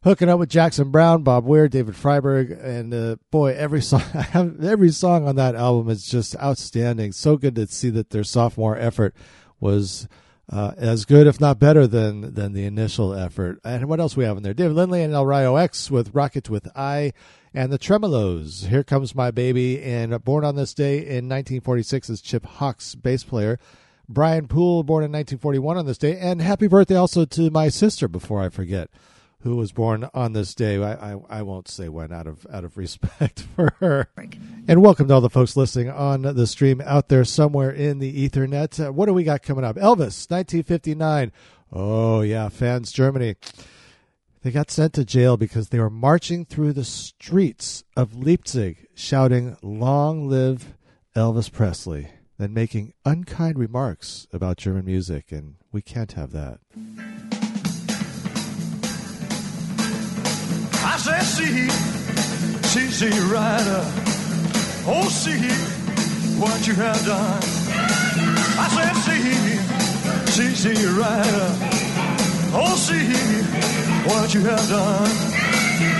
[0.04, 4.02] Hooking up with Jackson Browne, Bob Weir, David Freiberg, and uh, boy, every song,
[4.34, 7.12] every song on that album is just outstanding.
[7.12, 9.14] So good to see that their sophomore effort
[9.60, 10.08] was
[10.48, 13.60] uh, as good, if not better, than than the initial effort.
[13.64, 14.54] And what else we have in there?
[14.54, 17.12] David Lindley and El Rayo X with Rocket with I
[17.54, 18.66] and the Tremeloes.
[18.66, 23.24] Here comes my baby, and born on this day in 1946 is Chip Hawkes, bass
[23.24, 23.58] player.
[24.08, 28.08] Brian Poole, born in 1941 on this day, and happy birthday also to my sister.
[28.08, 28.90] Before I forget,
[29.42, 30.82] who was born on this day.
[30.82, 34.08] I, I, I, won't say when out of out of respect for her.
[34.68, 38.28] And welcome to all the folks listening on the stream out there somewhere in the
[38.28, 38.88] Ethernet.
[38.88, 39.76] Uh, what do we got coming up?
[39.76, 41.32] Elvis, 1959.
[41.72, 43.36] Oh yeah, fans Germany.
[44.42, 49.58] They got sent to jail because they were marching through the streets of Leipzig shouting,
[49.60, 50.72] Long live
[51.14, 52.08] Elvis Presley,
[52.38, 56.58] and making unkind remarks about German music, and we can't have that.
[60.82, 61.68] I said, see,
[62.68, 63.10] see, see.
[64.86, 65.36] Oh, see
[66.40, 67.42] what you have done.
[68.58, 68.94] I said,
[70.32, 70.86] see, see, see.
[72.52, 75.10] Oh, see what you have done.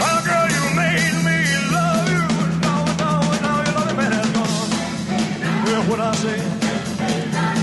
[0.03, 1.39] Oh, girl, you made me
[1.75, 2.25] love you.
[2.67, 3.11] No, no,
[3.45, 4.71] no, you love me, man, that's gone.
[5.67, 6.41] Hear what I say?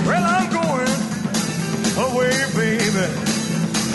[0.07, 0.93] Well, I'm going
[2.05, 3.05] away, baby,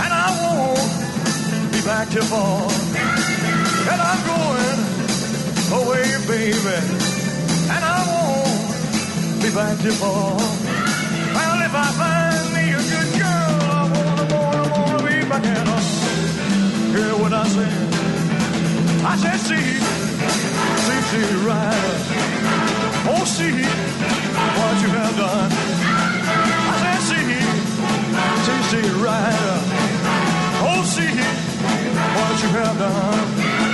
[0.03, 2.71] and I won't be back till fall.
[3.93, 4.81] And I'm going
[5.79, 6.79] away, baby,
[7.75, 10.37] and I won't be back till fall.
[11.37, 15.67] Well, if I find me a good girl, I wanna, wanna, wanna be back at
[15.67, 15.82] home.
[16.93, 17.65] Hear what I say?
[19.03, 19.57] I said, see,
[20.85, 21.97] see, see, rider.
[23.09, 23.51] Oh, see
[24.59, 25.51] what you have done.
[26.69, 27.25] I said, see,
[28.45, 29.57] see, see, rider.
[30.69, 31.13] Oh, see
[32.19, 33.72] what you have done.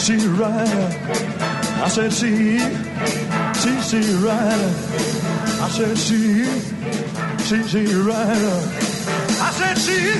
[0.00, 0.30] See, see.
[1.82, 2.58] I said, see,
[3.54, 4.72] see, see, rider.
[5.62, 6.44] I said, see,
[7.38, 8.58] see, see, rider.
[9.40, 10.12] I said, see,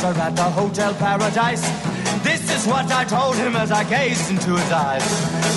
[0.00, 1.60] Foster at the Hotel Paradise.
[2.22, 5.04] This is what I told him as I gazed into his eyes.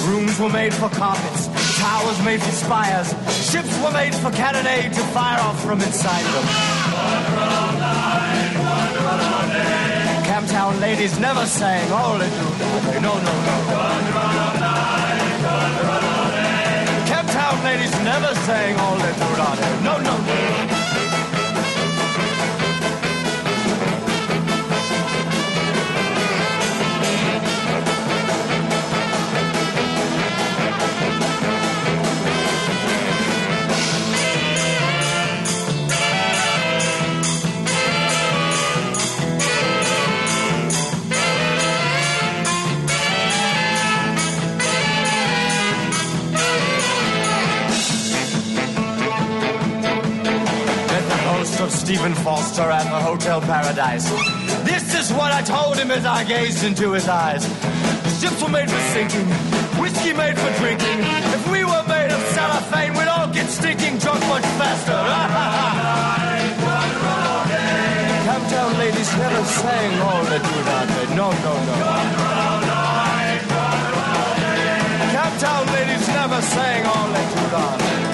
[0.07, 1.48] Rooms were made for carpets,
[1.80, 3.10] towers made for spires,
[3.49, 6.45] ships were made for cannonade to fire off from inside them.
[10.28, 12.45] Camptown ladies never sang, oh, they do.
[12.99, 13.56] No, no, no.
[17.11, 19.28] Camptown ladies never sang, oh, they do.
[19.84, 20.73] No, no,
[51.84, 54.10] Stephen Foster at the Hotel Paradise.
[54.64, 57.43] This is what I told him as I gazed into his eyes.
[58.22, 59.27] Ships were made for sinking,
[59.76, 61.03] whiskey made for drinking.
[61.35, 64.95] If we were made of cellophane, we'd all get stinking drunk much faster.
[68.31, 70.88] Camptown ladies never sang all the do not.
[71.19, 71.76] No, no, no.
[75.11, 78.12] Camptown ladies never sang all the do not.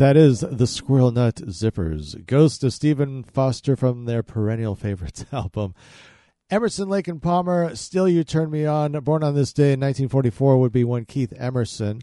[0.00, 2.24] That is the Squirrel Nut Zippers.
[2.24, 5.74] Ghost of Stephen Foster from their Perennial Favorites album.
[6.48, 8.92] Emerson, Lake, and Palmer, Still You Turn Me On.
[8.92, 12.00] Born on this day in 1944 would be one Keith Emerson.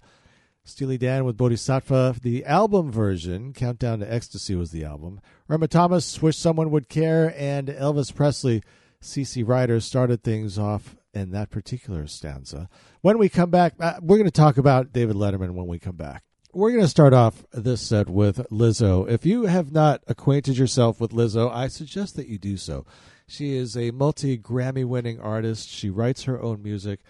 [0.64, 2.18] Steely Dan with Bodhisattva.
[2.22, 5.20] The album version, Countdown to Ecstasy was the album.
[5.50, 8.62] Irma Thomas, Wish Someone Would Care, and Elvis Presley,
[9.02, 12.70] CC Rider started things off in that particular stanza.
[13.02, 15.96] When we come back, uh, we're going to talk about David Letterman when we come
[15.96, 16.27] back.
[16.58, 19.08] We're going to start off this set with Lizzo.
[19.08, 22.84] If you have not acquainted yourself with Lizzo, I suggest that you do so.
[23.28, 25.70] She is a multi Grammy winning artist.
[25.70, 27.02] She writes her own music.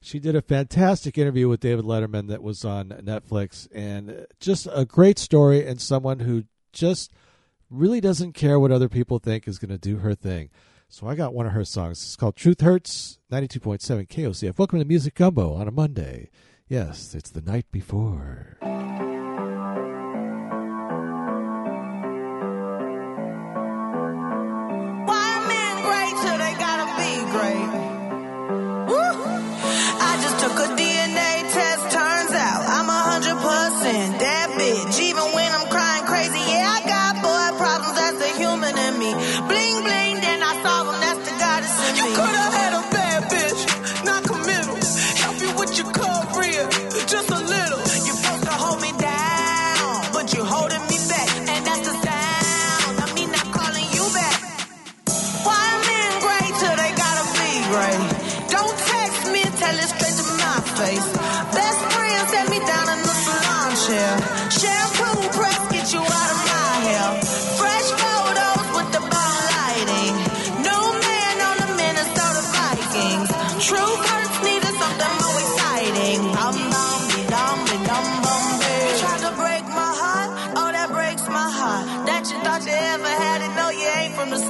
[0.00, 4.84] She did a fantastic interview with David Letterman that was on Netflix, and just a
[4.84, 6.42] great story and someone who
[6.72, 7.12] just
[7.70, 10.50] really doesn't care what other people think is going to do her thing.
[10.88, 12.02] So I got one of her songs.
[12.02, 14.58] It's called Truth Hurts, 92.7 KOCF.
[14.58, 16.28] Welcome to Music Gumbo on a Monday.
[16.68, 18.58] Yes, it's the night before.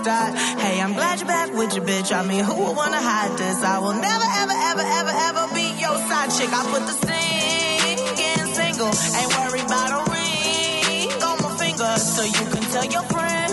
[0.06, 0.38] Start.
[0.62, 2.14] Hey, I'm glad you're back with your bitch.
[2.14, 3.58] I mean, who would wanna hide this?
[3.74, 6.50] I will never, ever, ever, ever, ever be your side chick.
[6.58, 12.44] I put the singing single, ain't worried about a ring on my finger, so you
[12.54, 13.50] can tell your friend,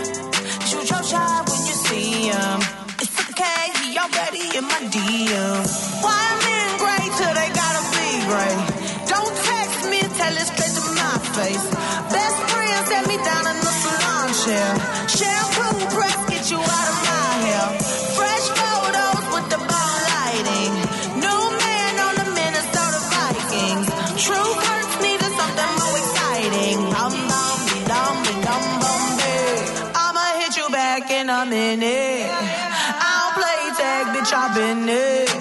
[0.70, 2.58] shoot your shot when you see him.
[3.02, 5.62] It's okay, he already in my DM.
[6.06, 8.62] Why am in great till they gotta be great?
[9.10, 11.66] Don't text me, tell it straight to my face.
[12.14, 14.70] Best friend set me down in the salon chair.
[15.18, 15.53] Shampoo
[31.44, 32.30] back in minute.
[32.30, 35.33] I don't play tag, bitch, I've been it.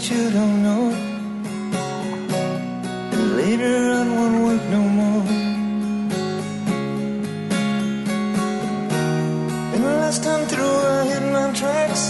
[0.00, 0.84] What you don't know.
[3.12, 5.26] And later on won't work no more.
[9.74, 12.04] And last time through I hit my tracks.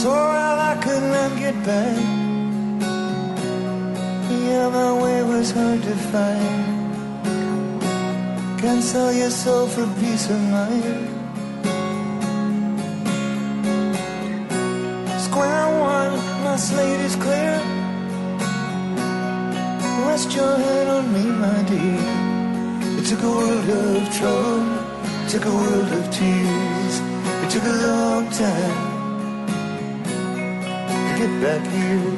[0.00, 1.98] So well I could not get back.
[4.46, 6.64] Yeah, my way was hard to find.
[8.60, 11.23] Can't sell your soul for peace of mind.
[16.54, 17.54] My slate is clear.
[20.06, 22.00] Rest your head on me, my dear.
[22.98, 24.68] It took a world of trouble,
[25.24, 26.94] it took a world of tears.
[27.42, 28.76] It took a long time
[31.00, 32.12] to get back here.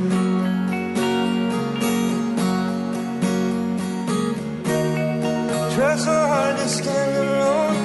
[5.74, 7.78] Try so hard to stand alone.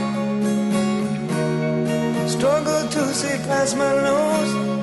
[2.28, 4.81] Struggle to see past my nose.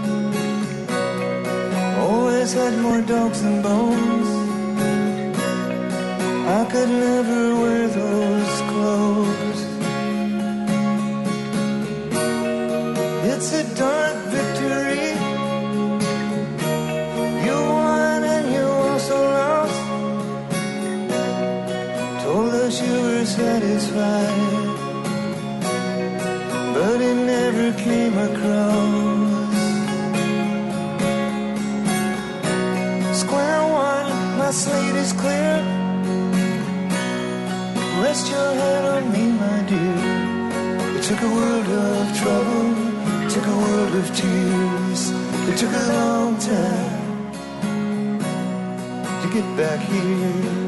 [2.08, 4.28] Always had more dogs than bones.
[6.58, 9.47] I could never wear those clothes.
[43.98, 45.10] Of tears.
[45.48, 47.32] It took a long time
[49.22, 50.67] to get back here.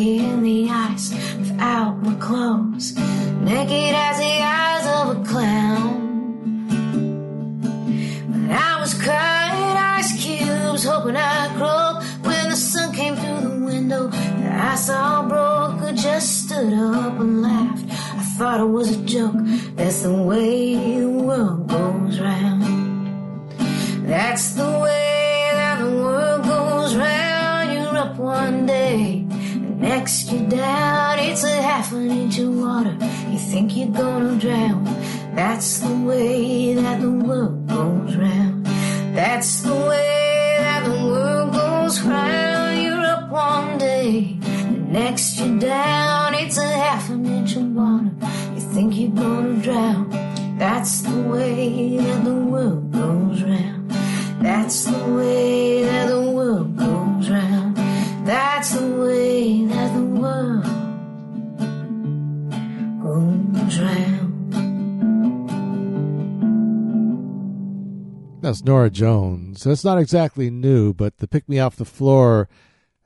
[0.00, 2.94] In the ice without my clothes,
[3.40, 6.00] naked as the eyes of a clown.
[8.28, 13.64] But I was crying ice cubes, hoping I'd grow when the sun came through the
[13.64, 14.08] window.
[14.08, 17.84] The ice all broke, I just stood up and laughed.
[17.90, 19.36] I thought it was a joke.
[19.76, 20.63] That's the way
[31.94, 32.96] An inch of water.
[33.30, 34.84] You think you're gonna drown.
[35.36, 38.66] That's the way that the world goes round.
[39.14, 42.82] That's the way that the world goes round.
[42.82, 46.34] You're up one day, the next you're down.
[46.34, 48.10] It's a half an inch of water.
[48.54, 50.10] You think you're gonna drown.
[50.58, 52.43] That's the way that the
[68.44, 69.64] That's Norah Jones.
[69.64, 72.46] That's not exactly new, but the Pick Me Off the Floor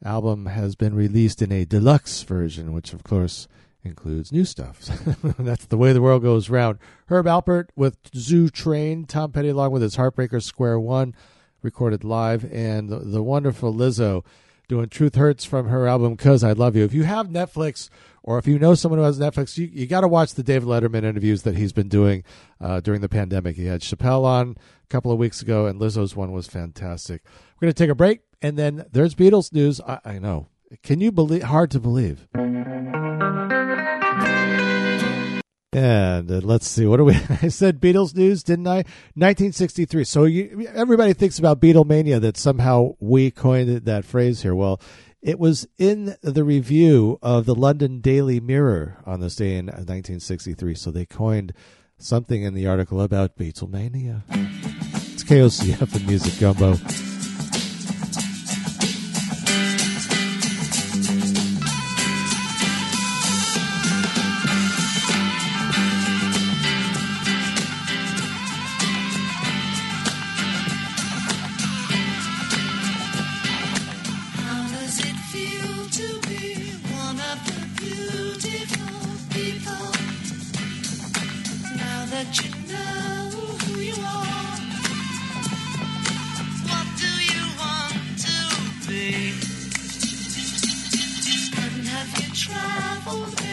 [0.04, 3.46] album has been released in a deluxe version, which of course
[3.84, 4.80] includes new stuff.
[5.38, 6.80] That's the way the world goes round.
[7.06, 11.14] Herb Alpert with Zoo Train, Tom Petty along with his Heartbreaker Square One,
[11.62, 14.24] recorded live, and the, the wonderful Lizzo
[14.68, 16.84] doing Truth Hurts from her album Cuz I Love You.
[16.84, 17.88] If you have Netflix
[18.22, 20.68] or if you know someone who has Netflix, you, you got to watch the David
[20.68, 22.22] Letterman interviews that he's been doing
[22.60, 23.56] uh, during the pandemic.
[23.56, 27.22] He had Chappelle on a couple of weeks ago, and Lizzo's one was fantastic.
[27.56, 29.80] We're going to take a break, and then there's Beatles news.
[29.80, 30.48] I, I know.
[30.82, 31.44] Can you believe?
[31.44, 32.28] Hard to believe.
[35.72, 37.14] And uh, let's see, what do we?
[37.42, 38.84] I said Beatles news, didn't I?
[39.14, 40.04] 1963.
[40.04, 44.54] So you, everybody thinks about Beatlemania that somehow we coined that phrase here.
[44.54, 44.80] Well,
[45.20, 50.74] it was in the review of the London Daily Mirror on this day in 1963.
[50.74, 51.52] So they coined
[51.98, 54.22] something in the article about Beatlemania.
[55.12, 56.76] It's KOCF and Music Gumbo.
[93.08, 93.47] Traveled very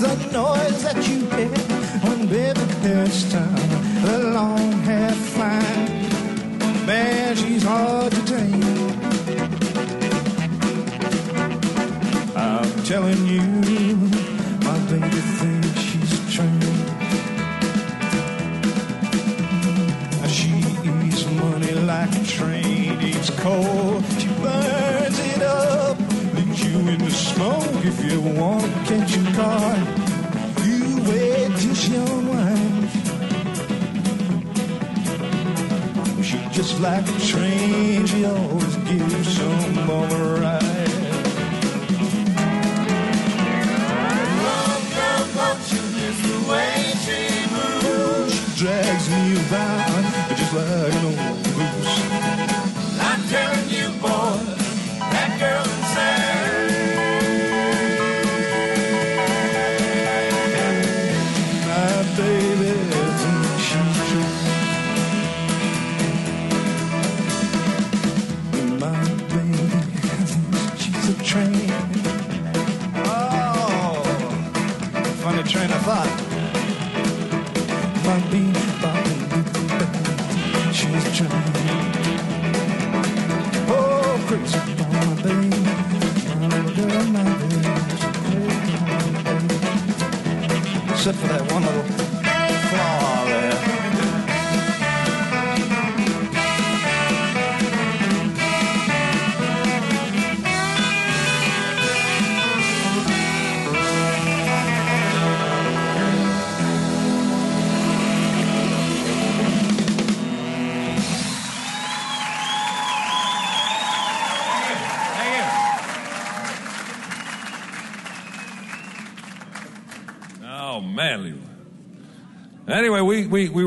[0.00, 1.15] the noise that you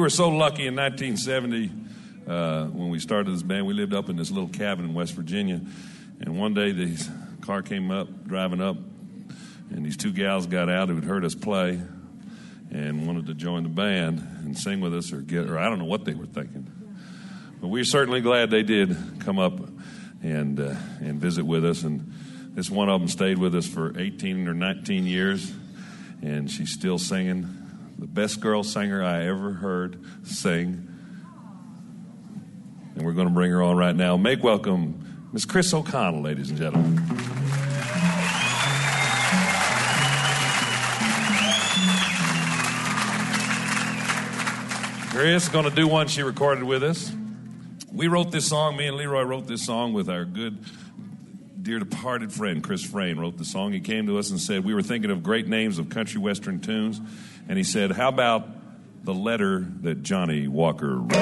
[0.09, 1.71] were so lucky in 1970
[2.27, 3.67] uh, when we started this band.
[3.67, 5.61] We lived up in this little cabin in West Virginia.
[6.19, 7.07] And one day, the
[7.41, 8.75] car came up, driving up,
[9.69, 11.79] and these two gals got out who had heard us play
[12.71, 15.77] and wanted to join the band and sing with us or get, or I don't
[15.77, 16.65] know what they were thinking.
[17.61, 19.59] But we're certainly glad they did come up
[20.23, 21.83] and, uh, and visit with us.
[21.83, 22.11] And
[22.55, 25.53] this one of them stayed with us for 18 or 19 years,
[26.23, 27.58] and she's still singing.
[27.99, 30.87] The best girl singer I ever heard sing.
[32.95, 34.15] And we're going to bring her on right now.
[34.15, 36.97] Make welcome Miss Chris O'Connell, ladies and gentlemen.
[45.09, 47.11] Chris is going to do one she recorded with us.
[47.91, 50.57] We wrote this song, me and Leroy wrote this song with our good,
[51.61, 53.73] dear departed friend, Chris Frayne wrote the song.
[53.73, 56.59] He came to us and said, We were thinking of great names of country western
[56.59, 57.01] tunes.
[57.47, 58.47] And he said, How about
[59.03, 61.13] the letter that Johnny Walker wrote?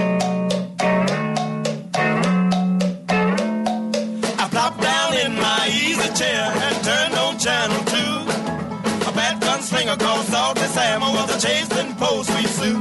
[4.39, 9.09] I plopped down in my easy chair and turned on channel two.
[9.09, 12.77] A bad gunslinger called Salty Sam was a chasing post sweet Sue.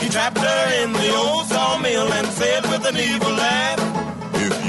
[0.00, 3.85] He trapped her in the old sawmill and said with an evil laugh,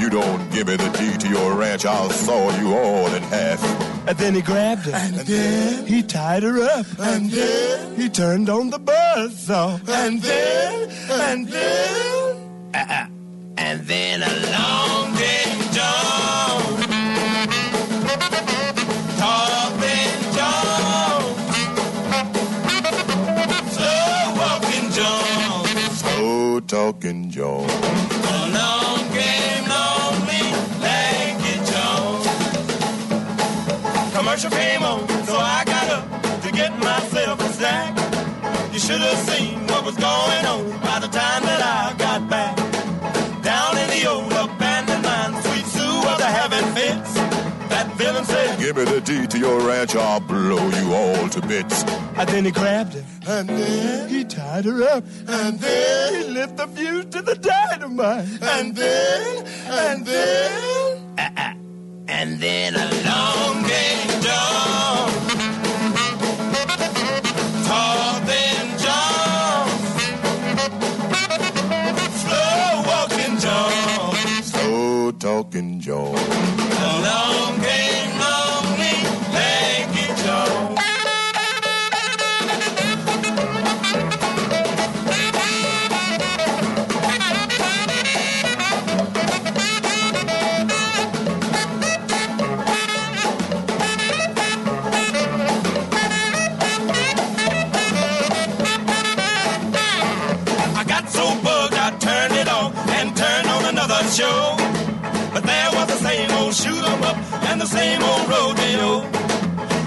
[0.08, 4.08] you don't give me the deed to your ranch, I'll saw you all in half.
[4.08, 4.92] And then he grabbed her.
[4.94, 6.86] And then he tied her up.
[6.98, 9.86] And then he turned on the buzzsaw.
[9.86, 12.36] And then, and then,
[12.74, 13.06] uh-uh.
[13.58, 16.62] and then along came John.
[19.18, 21.22] Talking John.
[23.76, 25.66] Slow walking John.
[25.90, 27.66] Slow talking Joe.
[34.38, 38.72] Commercial came on, so I got up to get myself a snack.
[38.72, 42.56] You should have seen what was going on by the time that I got back.
[43.42, 47.14] Down in the old abandoned mine, Sweet Sue was a having fits.
[47.68, 51.40] That villain said, Give me the deed to your ranch, I'll blow you all to
[51.40, 51.82] bits.
[51.82, 53.04] and then he grabbed her.
[53.26, 55.02] And then he tied her up.
[55.26, 58.28] And then he lit the fuse to the dynamite.
[58.40, 60.87] And then, and then.
[62.08, 65.10] And then along came John.
[67.66, 69.68] Tall thin John.
[72.22, 74.42] Slow walking John.
[74.42, 76.14] Slow talking Joe.
[76.80, 77.60] Along
[107.58, 109.02] the same old rodeo.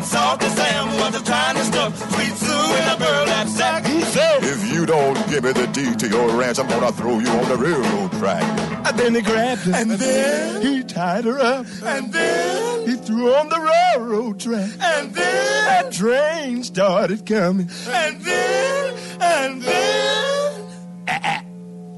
[0.04, 3.86] Salty Sam was a to stuff Sweet Sue in a burlap sack.
[3.86, 7.20] He said, If you don't give me the deed to your ranch, I'm gonna throw
[7.20, 8.44] you on the railroad track.
[8.88, 9.74] and then he grabbed her.
[9.76, 11.66] And then he tied her up.
[11.84, 14.70] And then he threw her on the railroad track.
[14.82, 17.70] And then that train started coming.
[17.88, 20.66] And then, and then,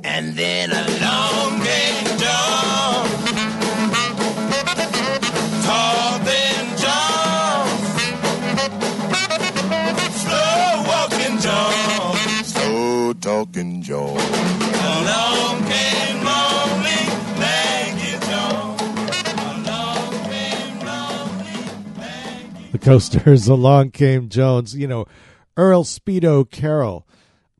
[0.03, 1.62] and then along
[13.23, 14.19] Slow walking John.
[14.19, 14.19] Slow talking Joe.
[14.99, 17.07] Along came lonely,
[17.39, 18.81] Maggie Jones.
[22.73, 24.75] The Coasters, Along Came Jones.
[24.75, 25.05] You know,
[25.55, 27.07] Earl Speedo Carroll,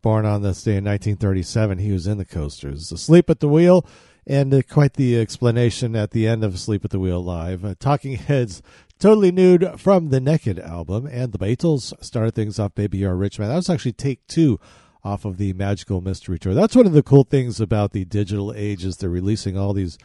[0.01, 2.91] born on this day in 1937, he was in the Coasters.
[2.91, 3.85] Asleep at the Wheel,
[4.27, 7.63] and uh, quite the explanation at the end of Sleep at the Wheel Live.
[7.63, 8.61] Uh, Talking Heads,
[8.99, 13.15] Totally Nude from the Naked album, and the Beatles started things off Baby You're a
[13.15, 13.47] Rich Man.
[13.47, 14.59] That was actually take two
[15.03, 16.53] off of the Magical Mystery Tour.
[16.53, 19.97] That's one of the cool things about the digital age is they're releasing all these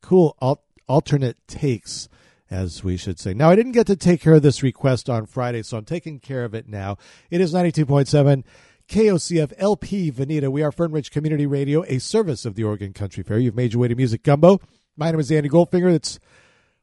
[0.00, 2.08] cool al- alternate takes
[2.52, 3.32] as we should say.
[3.32, 6.20] Now, I didn't get to take care of this request on Friday, so I'm taking
[6.20, 6.98] care of it now.
[7.30, 8.44] It is 92.7
[8.88, 10.50] KOCF LP Veneta.
[10.50, 13.38] We are Fern Ridge Community Radio, a service of the Oregon Country Fair.
[13.38, 14.60] You've made your way to Music Gumbo.
[14.98, 15.94] My name is Andy Goldfinger.
[15.94, 16.20] It's,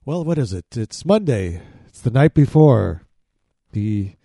[0.05, 0.65] well, what is it?
[0.75, 1.61] It's Monday.
[1.87, 3.03] It's the night before
[3.71, 4.15] the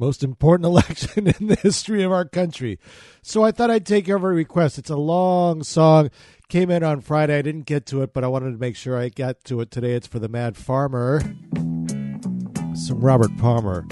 [0.00, 2.78] most important election in the history of our country.
[3.22, 4.78] So I thought I'd take every request.
[4.78, 6.10] It's a long song.
[6.48, 7.38] Came in on Friday.
[7.38, 9.70] I didn't get to it, but I wanted to make sure I got to it
[9.70, 9.92] today.
[9.92, 11.20] It's for the Mad Farmer.
[12.74, 13.86] Some Robert Palmer.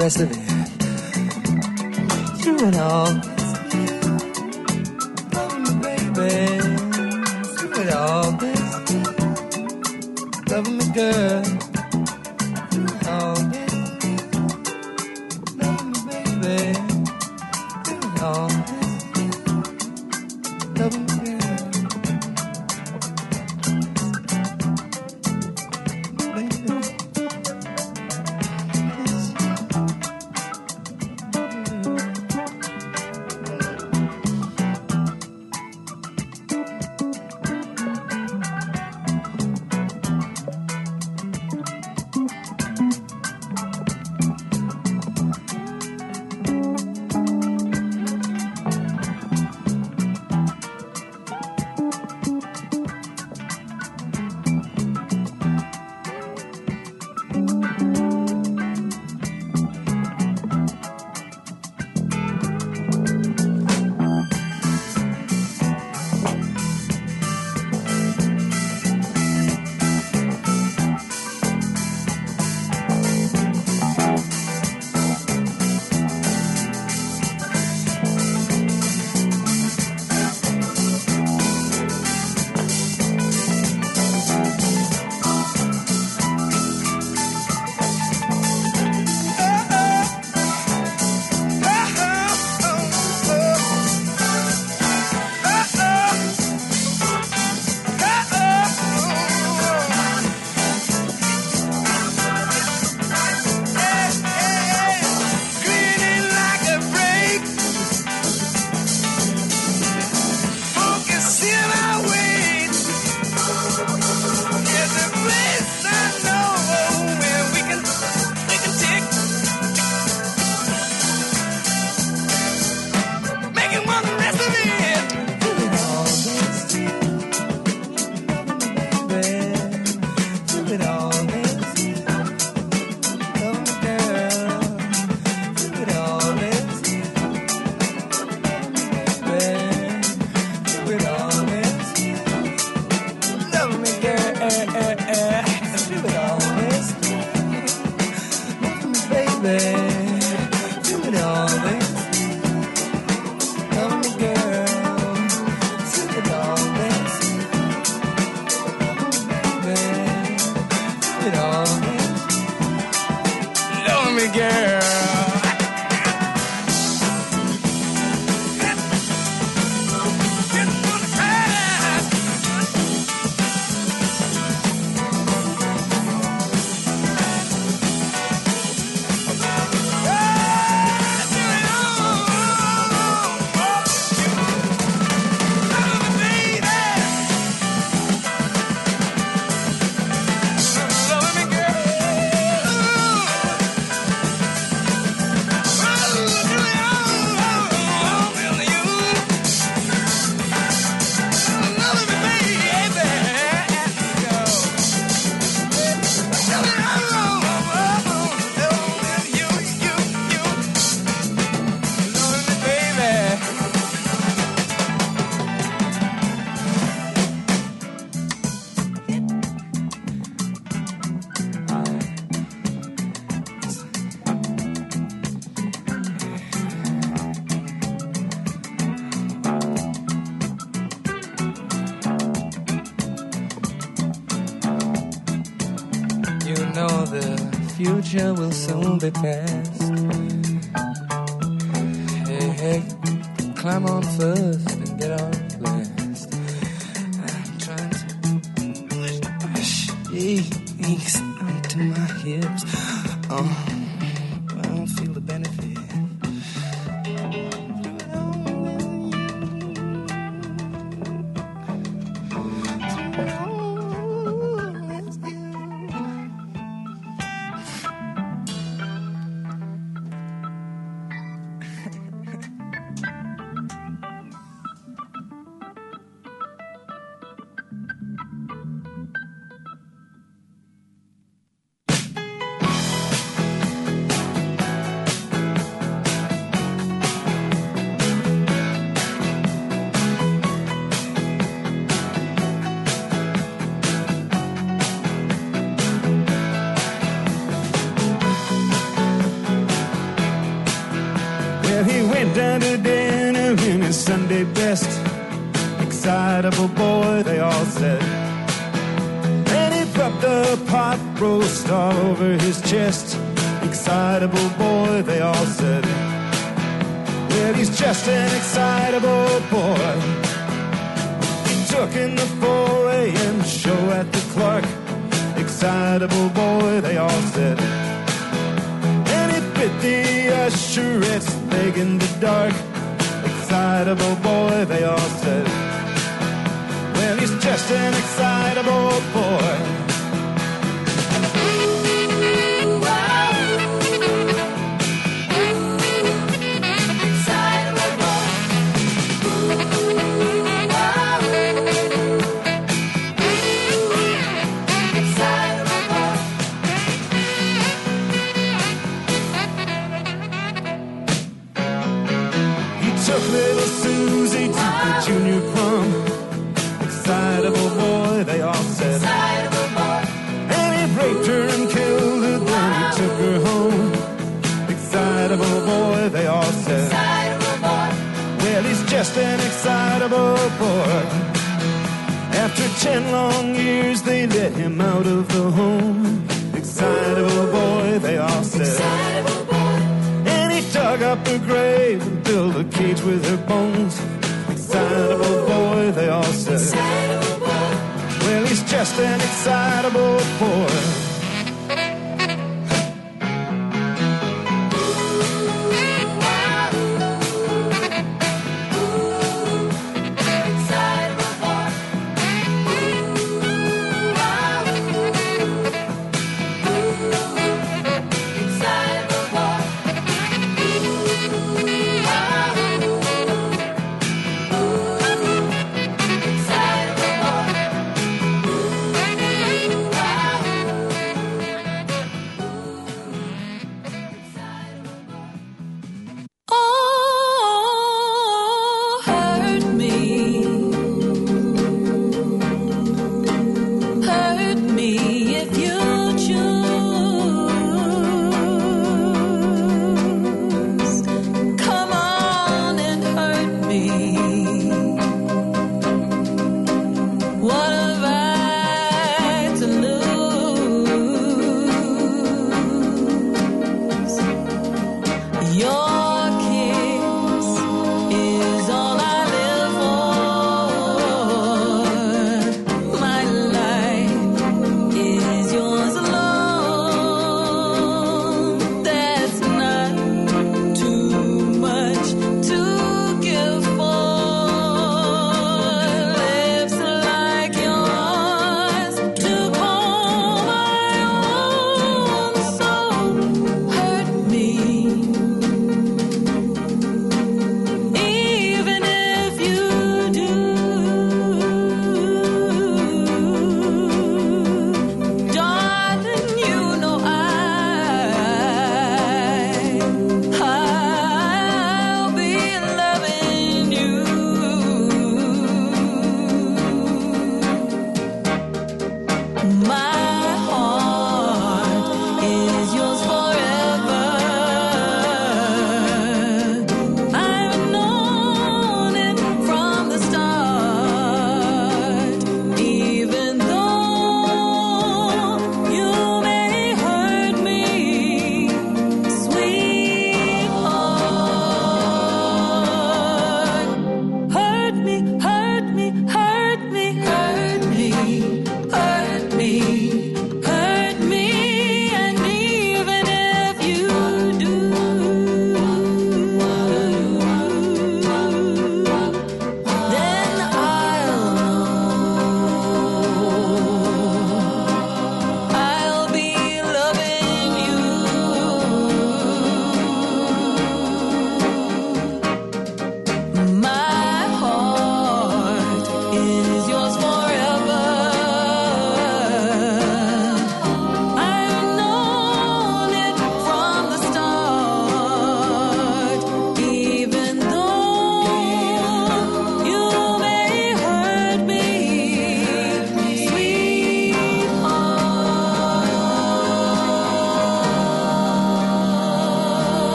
[0.00, 0.49] Rest of it.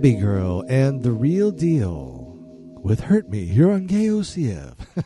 [0.00, 2.34] Abbey Girl and The Real Deal
[2.82, 4.74] with Hurt Me here on KOCF.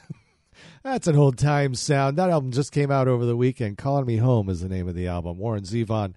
[0.84, 2.16] That's an old time sound.
[2.16, 3.76] That album just came out over the weekend.
[3.76, 5.39] Calling Me Home is the name of the album.
[5.39, 6.14] Warren Zevon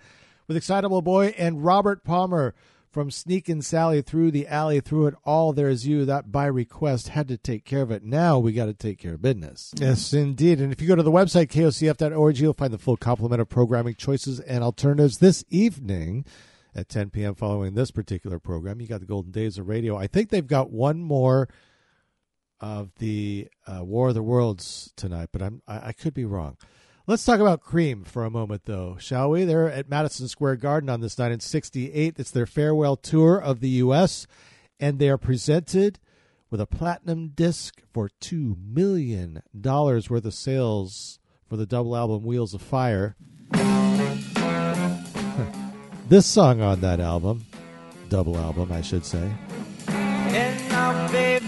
[0.47, 2.53] with Excitable Boy and Robert Palmer
[2.91, 5.53] from Sneakin' Sally Through the Alley Through It All.
[5.53, 6.05] There's You.
[6.05, 8.03] That by request had to take care of it.
[8.03, 9.73] Now we got to take care of business.
[9.79, 10.61] Yes, indeed.
[10.61, 13.95] And if you go to the website, kocf.org, you'll find the full complement of programming
[13.95, 16.25] choices and alternatives this evening
[16.77, 17.33] at 10 p.m.
[17.33, 18.79] following this particular program.
[18.79, 19.97] You got the Golden Days of Radio.
[19.97, 21.49] I think they've got one more
[22.61, 26.55] of the uh, War of the Worlds tonight, but I'm I, I could be wrong.
[27.07, 29.43] Let's talk about Cream for a moment, though, shall we?
[29.43, 32.15] They're at Madison Square Garden on this night in '68.
[32.17, 34.27] It's their farewell tour of the U.S.,
[34.79, 35.99] and they are presented
[36.49, 42.23] with a platinum disc for two million dollars worth of sales for the double album
[42.23, 43.15] Wheels of Fire.
[46.09, 47.45] This song on that album,
[48.09, 49.31] double album, I should say.
[51.11, 51.45] Baby,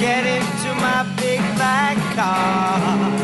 [0.00, 3.21] get into my big black car.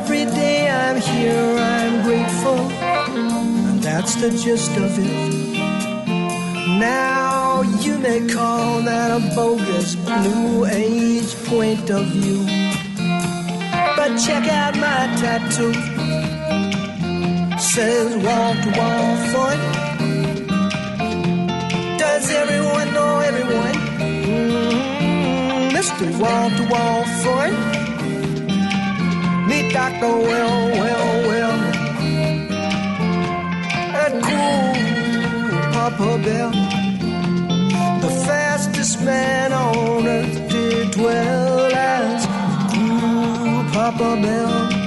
[0.00, 2.60] Every day I'm here, I'm grateful.
[3.68, 5.12] And that's the gist of it.
[6.78, 9.96] Now you may call that a bogus
[10.26, 12.42] new age point of view.
[13.96, 15.74] But check out my tattoo.
[17.58, 19.58] Says wall to wall fun.
[22.02, 23.76] Does everyone know everyone?
[24.30, 26.06] Mm, Mr.
[26.56, 26.64] To
[27.24, 27.77] fun.
[29.48, 30.12] Meet Dr.
[30.28, 31.58] Well, well, well.
[34.02, 36.50] And cool Papa Bell.
[38.00, 42.26] The fastest man on earth did dwell as
[42.72, 44.77] cool Papa Bell.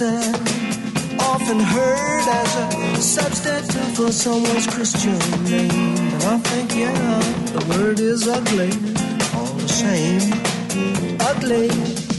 [0.00, 5.70] Often heard as a substitute for someone's Christian name.
[5.70, 7.20] And I think, yeah,
[7.52, 8.70] the word is ugly,
[9.36, 10.32] all the same.
[11.20, 11.68] Ugly,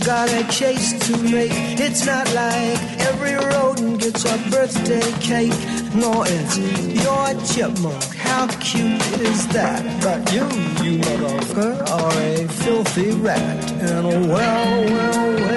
[0.06, 1.52] got a chase to make.
[1.80, 2.78] It's not like
[3.10, 5.58] every rodent gets a birthday cake.
[5.96, 6.60] No, it's
[7.04, 8.04] your chipmunk.
[8.14, 9.82] How cute is that?
[10.04, 10.44] But you,
[10.86, 13.72] you motherfucker, are a filthy rat.
[13.82, 15.51] And well, well, well.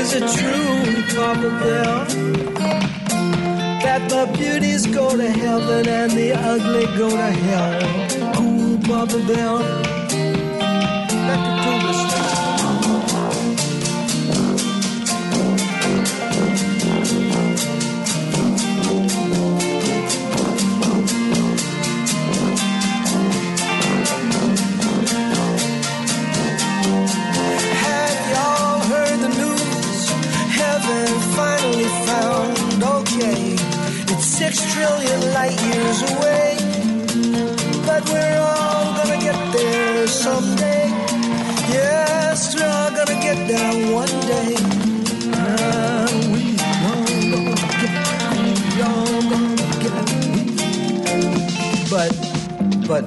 [0.00, 2.04] Is it true, Papa Bell?
[3.82, 8.34] That the beauties go to heaven and the ugly go to hell.
[8.34, 9.78] Cool, Papa Bell.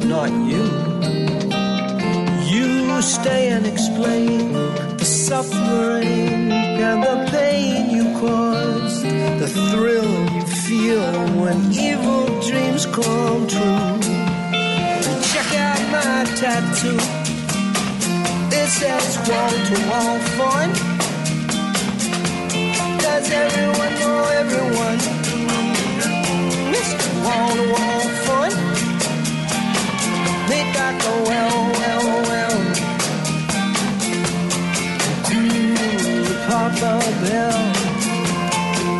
[0.05, 0.65] Not you.
[2.53, 4.53] You stay and explain
[4.97, 13.47] the suffering and the pain you caused, the thrill you feel when evil dreams come
[13.47, 13.97] true.
[15.31, 16.99] Check out my tattoo.
[18.59, 20.69] It says wall to wall fun.
[23.01, 24.99] Does everyone know everyone?
[26.73, 27.07] Mr.
[27.25, 27.90] Wall to wall
[37.21, 37.29] Papa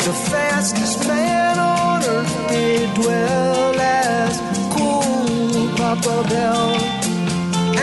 [0.06, 4.38] The fastest man on earth did dwell as
[4.70, 6.70] cool Papa Bell.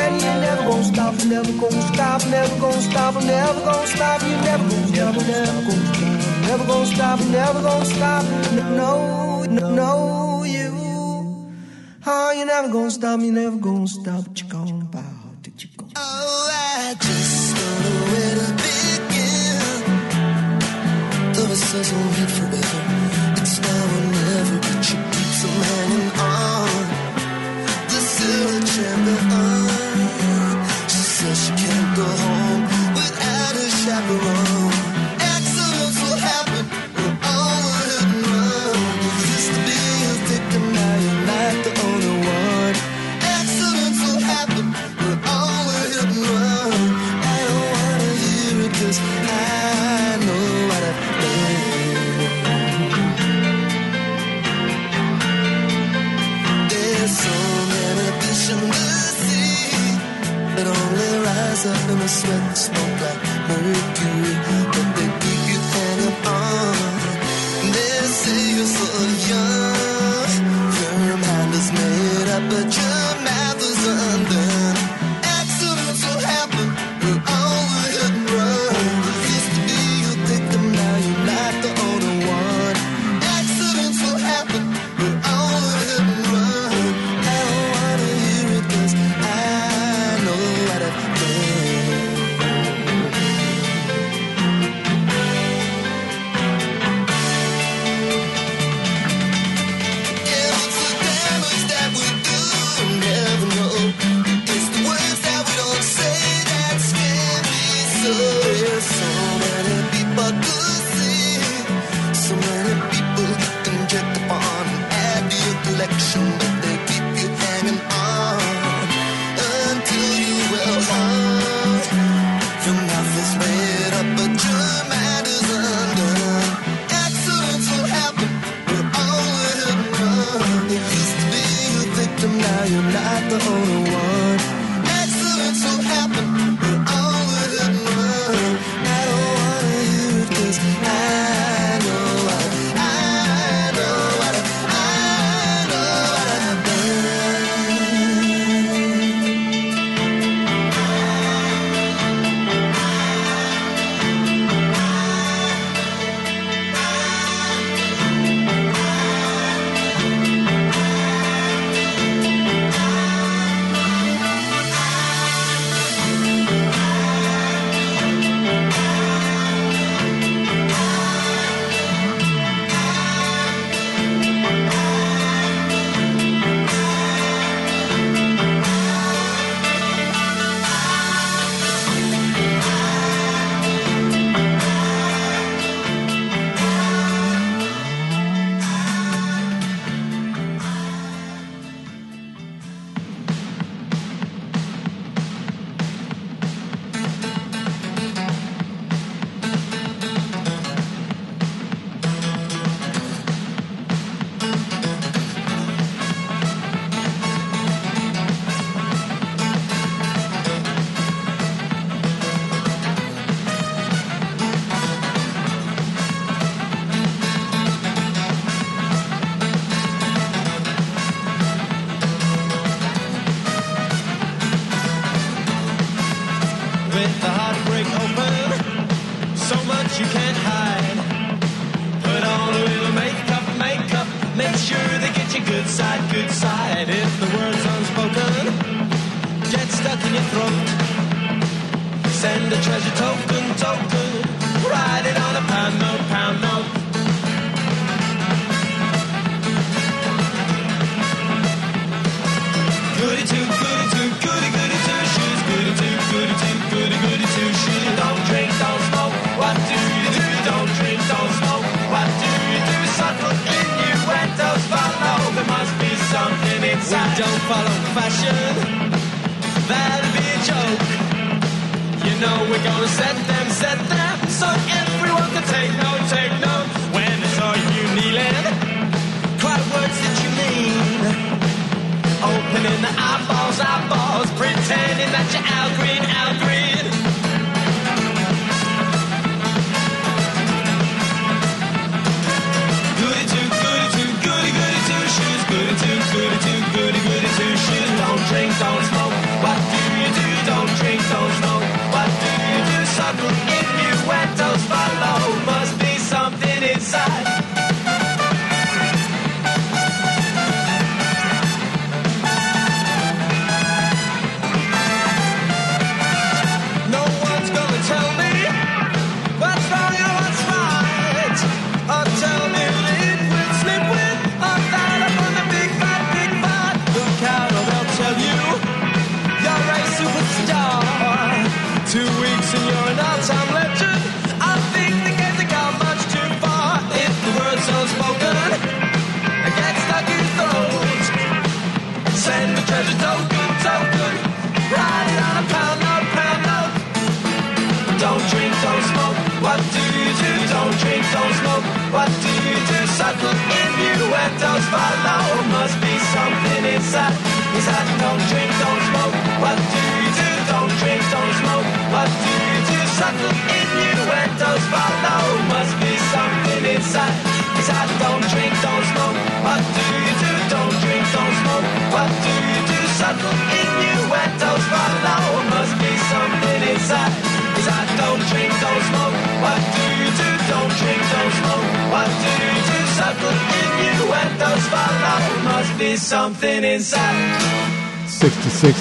[0.01, 4.37] And you never gonna stop, never gonna stop, never gonna stop, never gonna stop, you
[4.47, 8.25] never gonna stop, never gonna stop, never gonna stop, never gonna stop.
[8.81, 10.71] No, no, you.
[12.07, 14.25] Oh, you never gonna stop, you never gonna stop.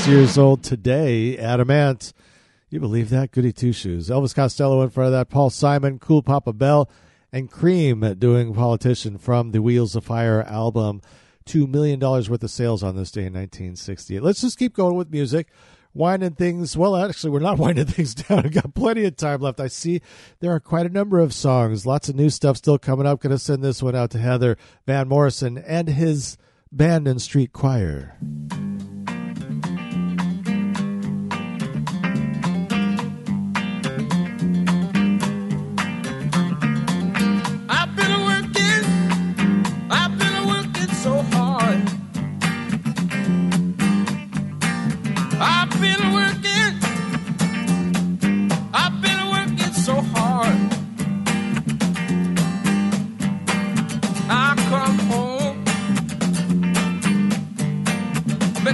[0.08, 2.14] years old today, Adam Ant.
[2.70, 3.32] You believe that?
[3.32, 4.10] Goody Two Shoes.
[4.10, 5.30] Elvis Costello in front of that.
[5.30, 6.90] Paul Simon, Cool Papa Bell,
[7.32, 11.02] and Cream doing Politician from the Wheels of Fire album.
[11.46, 14.22] $2 million worth of sales on this day in 1968.
[14.22, 15.48] Let's just keep going with music.
[15.94, 18.46] Winding things, well, actually, we're not winding things down.
[18.46, 19.60] I've got plenty of time left.
[19.60, 20.02] I see
[20.40, 23.22] there are quite a number of songs, lots of new stuff still coming up.
[23.22, 26.38] Going to send this one out to Heather Van Morrison and his
[26.72, 28.18] band and street choir.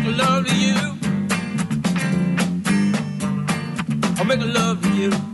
[0.04, 0.76] Make love to you.
[4.18, 5.33] I'll make love to you.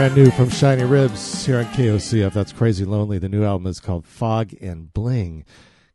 [0.00, 2.32] Brand new from Shiny Ribs here on KOCF.
[2.32, 3.18] That's Crazy Lonely.
[3.18, 5.44] The new album is called Fog and Bling.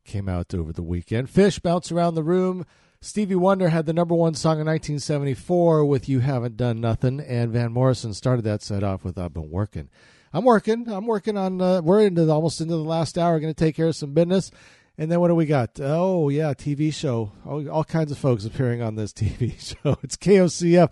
[0.04, 1.28] Came out over the weekend.
[1.28, 2.68] Fish bounce around the room.
[3.02, 7.20] Stevie Wonder had the number one song in 1974 with You Haven't Done Nothing.
[7.20, 9.90] And Van Morrison started that set off with I've Been Working.
[10.32, 10.88] I'm working.
[10.88, 13.40] I'm working on, uh, we're into the, almost into the last hour.
[13.40, 14.52] Going to take care of some business.
[15.00, 15.80] And then what do we got?
[15.80, 17.32] Oh, yeah, TV show.
[17.44, 19.98] All, all kinds of folks appearing on this TV show.
[20.04, 20.92] It's KOCF.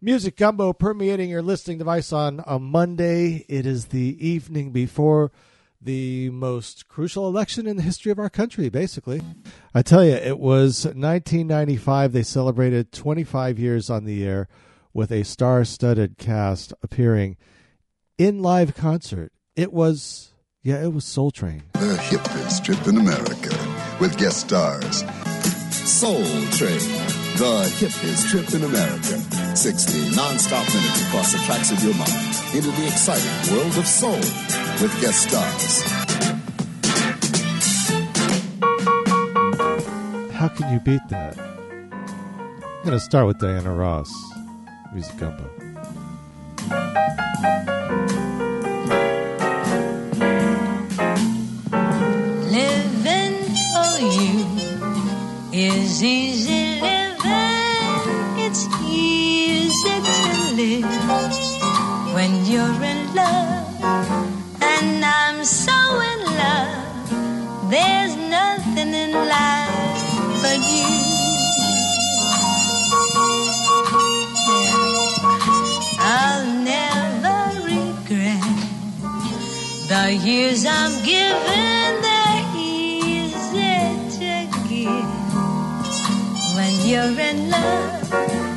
[0.00, 3.44] Music Gumbo permeating your listening device on a Monday.
[3.48, 5.32] It is the evening before
[5.80, 9.20] the most crucial election in the history of our country, basically.
[9.74, 12.12] I tell you, it was 1995.
[12.12, 14.46] They celebrated 25 years on the air
[14.94, 17.36] with a star studded cast appearing
[18.16, 19.32] in live concert.
[19.56, 20.30] It was,
[20.62, 21.64] yeah, it was Soul Train.
[21.72, 23.50] The hippest trip in America
[24.00, 25.02] with guest stars
[25.72, 26.78] Soul Train,
[27.38, 29.56] the hippest trip in America.
[29.56, 32.10] 60 non-stop minutes across the tracks of your mind
[32.52, 34.16] into the exciting world of soul
[34.82, 35.82] with guest stars.
[40.32, 41.38] How can you beat that?
[41.38, 44.10] I'm going to start with Diana Ross,
[44.92, 45.48] Music Gumbo.
[52.50, 54.44] Living for you
[55.52, 56.97] is easy
[60.58, 60.84] live
[62.14, 63.80] when you're in love.
[64.60, 65.78] And I'm so
[66.12, 67.70] in love.
[67.70, 70.02] There's nothing in life
[70.42, 70.90] but you.
[76.16, 77.38] I'll never
[77.74, 78.58] regret
[79.92, 83.78] the years I'm given, they're easy
[84.18, 84.32] to
[84.68, 85.18] give.
[86.56, 88.47] When you're in love,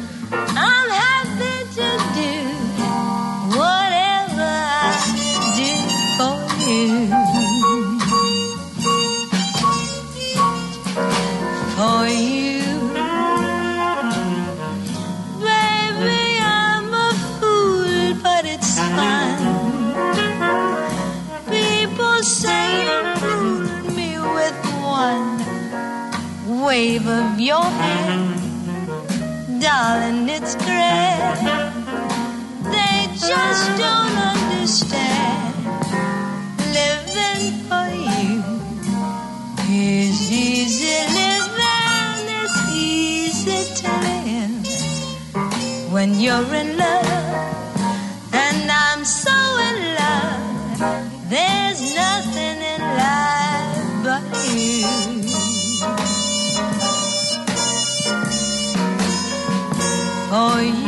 [26.71, 28.39] wave of your hand.
[29.61, 31.19] Darling, it's great.
[32.75, 32.97] They
[33.29, 35.53] just don't understand.
[36.79, 38.35] Living for you
[39.69, 47.10] is easy living, it's easy to live when you're in love.
[60.31, 60.80] 爱。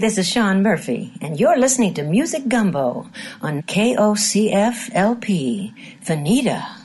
[0.00, 3.06] this is Sean Murphy, and you're listening to Music Gumbo
[3.42, 4.14] on KOCFLP,
[6.02, 6.79] Veneta.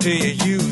[0.00, 0.67] Until you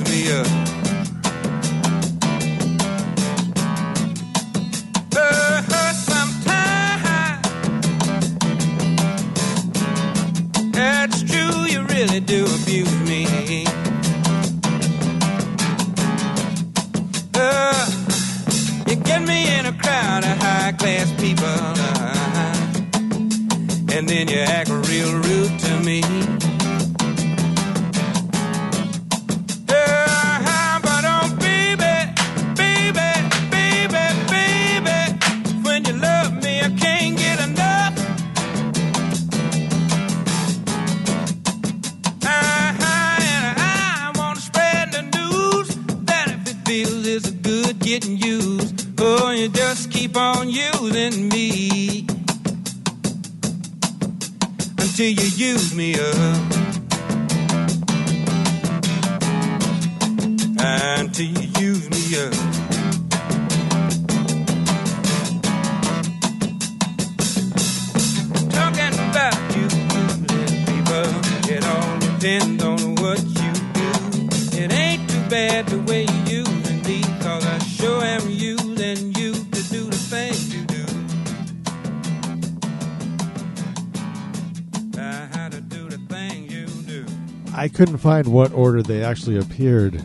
[88.06, 90.00] find what order they actually appeared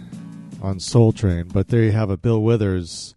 [0.60, 2.20] on Soul Train, but there you have it.
[2.20, 3.14] Bill Withers,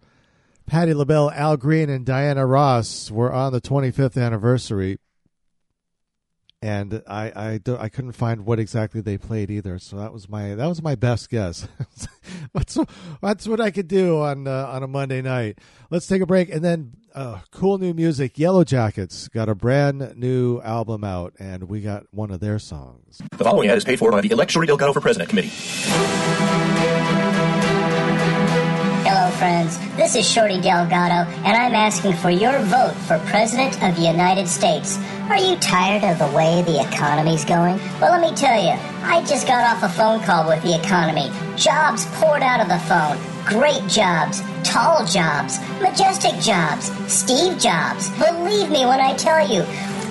[0.67, 4.99] Patti LaBelle, Al Green, and Diana Ross were on the 25th anniversary,
[6.61, 9.79] and I I, do, I couldn't find what exactly they played either.
[9.79, 11.67] So that was my that was my best guess.
[12.53, 12.79] that's
[13.23, 15.61] that's what I could do on uh, on a Monday night.
[15.89, 18.39] Let's take a break, and then uh, cool new music.
[18.39, 23.21] Yellow Jackets got a brand new album out, and we got one of their songs.
[23.37, 25.53] The following ad is paid for by the Elect Delgado for President Committee.
[29.39, 29.79] Friends.
[29.97, 34.47] This is Shorty Delgado, and I'm asking for your vote for President of the United
[34.47, 34.97] States.
[35.29, 37.79] Are you tired of the way the economy's going?
[38.01, 41.33] Well, let me tell you, I just got off a phone call with the economy.
[41.57, 43.19] Jobs poured out of the phone.
[43.45, 48.11] Great jobs, tall jobs, majestic jobs, Steve Jobs.
[48.19, 49.63] Believe me when I tell you,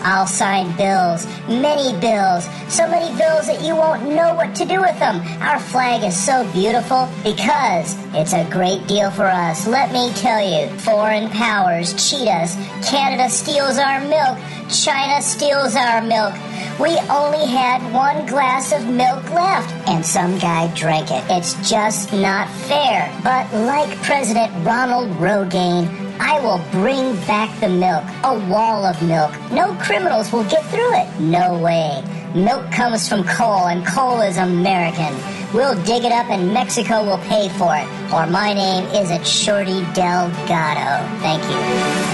[0.03, 4.81] I'll sign bills, many bills, so many bills that you won't know what to do
[4.81, 5.21] with them.
[5.41, 9.65] Our flag is so beautiful because it's a great deal for us.
[9.65, 12.55] Let me tell you, foreign powers cheat us.
[12.87, 14.37] Canada steals our milk.
[14.69, 16.33] China steals our milk.
[16.79, 21.23] We only had one glass of milk left, and some guy drank it.
[21.29, 23.13] It's just not fair.
[23.23, 25.87] But like President Ronald Rogaine,
[26.19, 29.31] I will bring back the milk, a wall of milk.
[29.51, 31.19] No criminals will get through it.
[31.19, 32.03] No way.
[32.35, 35.13] Milk comes from coal, and coal is American.
[35.53, 37.87] We'll dig it up, and Mexico will pay for it.
[38.11, 41.05] Or my name isn't Shorty Delgado.
[41.19, 42.13] Thank you.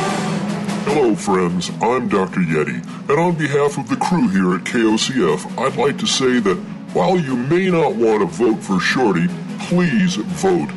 [0.91, 1.69] Hello, friends.
[1.81, 2.41] I'm Dr.
[2.41, 6.57] Yeti, and on behalf of the crew here at KOCF, I'd like to say that
[6.93, 9.27] while you may not want to vote for Shorty,
[9.59, 10.69] please vote.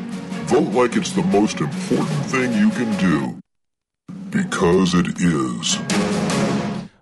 [0.47, 3.41] Vote like it's the most important thing you can do.
[4.31, 5.79] Because it is.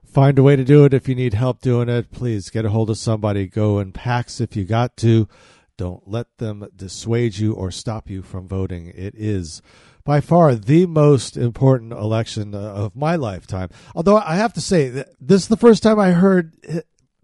[0.04, 2.10] Find a way to do it if you need help doing it.
[2.10, 3.46] Please get a hold of somebody.
[3.46, 5.28] Go in packs if you got to.
[5.76, 8.88] Don't let them dissuade you or stop you from voting.
[8.88, 9.62] It is
[10.04, 13.68] by far the most important election uh, of my lifetime.
[13.94, 16.54] Although I have to say, this is the first time I heard,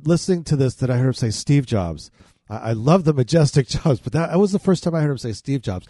[0.02, 2.10] listening to this, that I heard say Steve Jobs.
[2.48, 5.10] I, I love the majestic Jobs, but that, that was the first time I heard
[5.10, 5.86] him say Steve Jobs.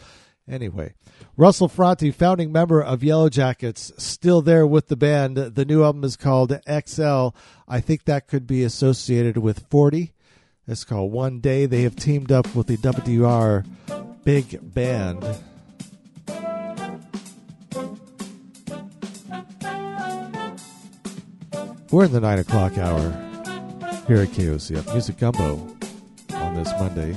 [0.48, 0.94] Anyway,
[1.36, 5.36] Russell Ferrante, founding member of Yellow Jackets, still there with the band.
[5.36, 7.28] The new album is called XL.
[7.66, 10.12] I think that could be associated with 40.
[10.68, 11.66] It's called One Day.
[11.66, 13.66] They have teamed up with the WDR
[14.24, 15.24] Big Band.
[21.90, 23.10] We're in the 9 o'clock hour
[24.06, 25.75] here at KOCF Music Gumbo
[26.56, 27.12] this Monday.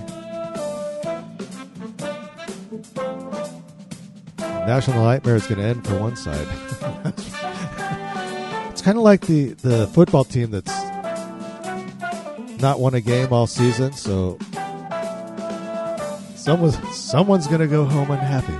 [4.68, 6.48] National Nightmare is going to end for one side.
[8.72, 10.72] it's kind of like the, the football team that's
[12.62, 14.38] not won a game all season, so
[16.36, 18.54] someone's, someone's going to go home unhappy.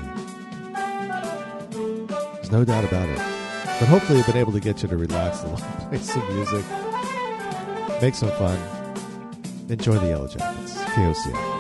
[2.36, 3.18] There's no doubt about it.
[3.80, 6.66] But hopefully, I've been able to get you to relax a little, play some music,
[8.02, 8.58] make some fun,
[9.70, 10.59] enjoy the Yellow Jackets.
[10.96, 11.59] KOCF.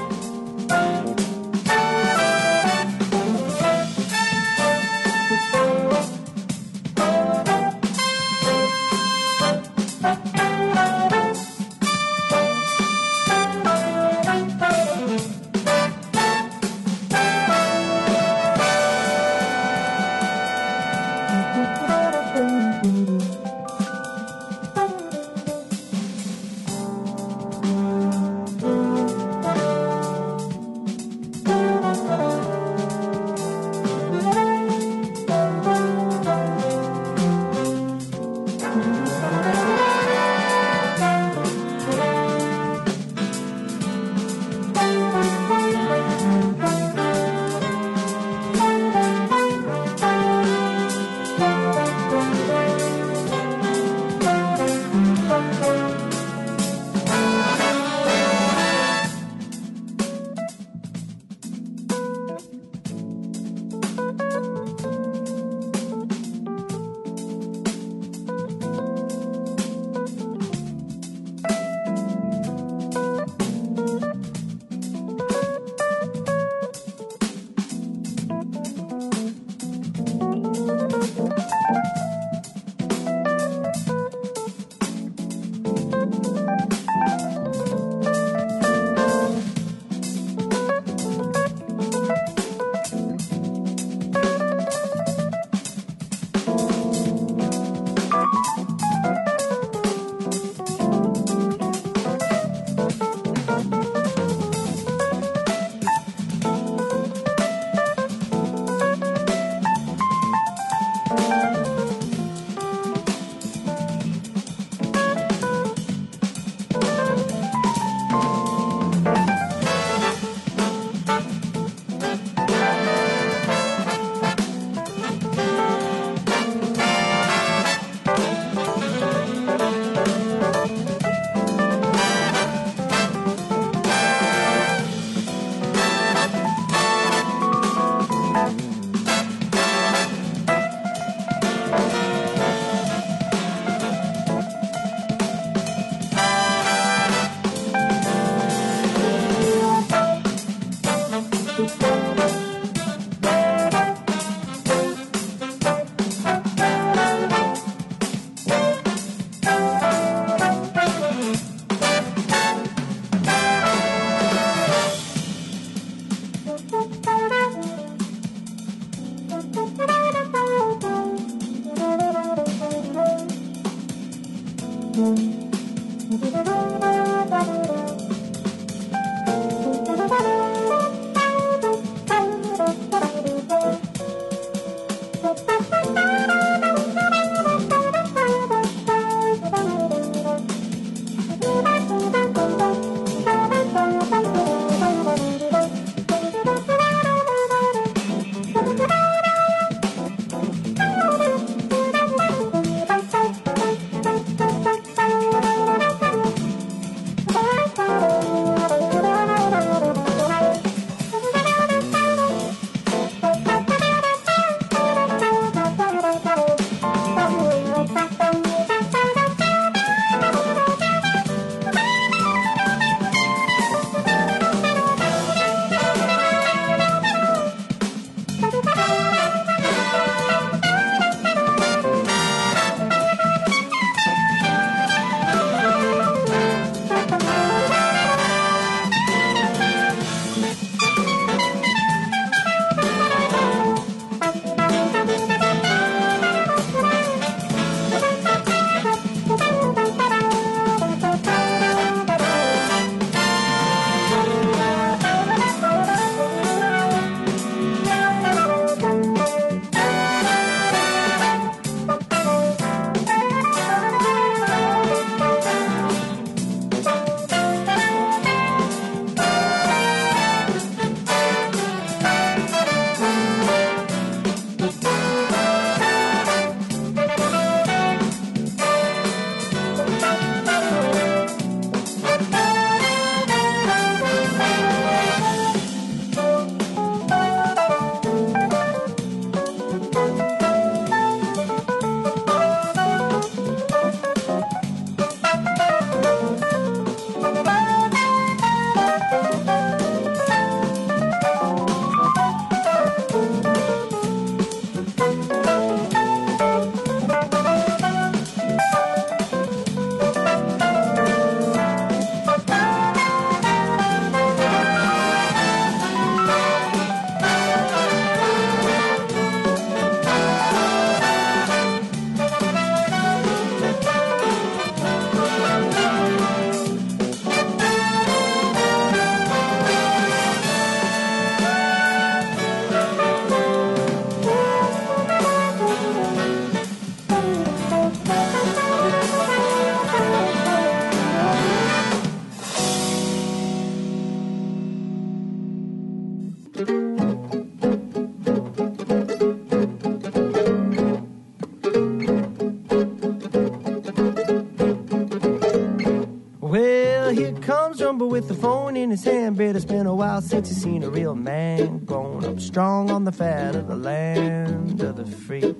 [358.20, 359.38] With the phone in his hand.
[359.38, 361.86] Bet it's been a while since he's seen a real man.
[361.86, 365.56] Grown up strong on the fat of the land of the free.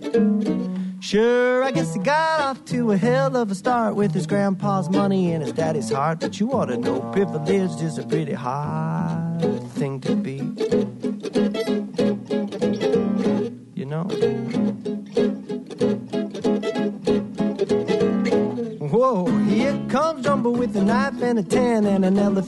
[1.00, 4.90] Sure, I guess he got off to a hell of a start with his grandpa's
[4.90, 6.20] money and his daddy's heart.
[6.20, 9.09] But you ought to know privilege is a pretty hard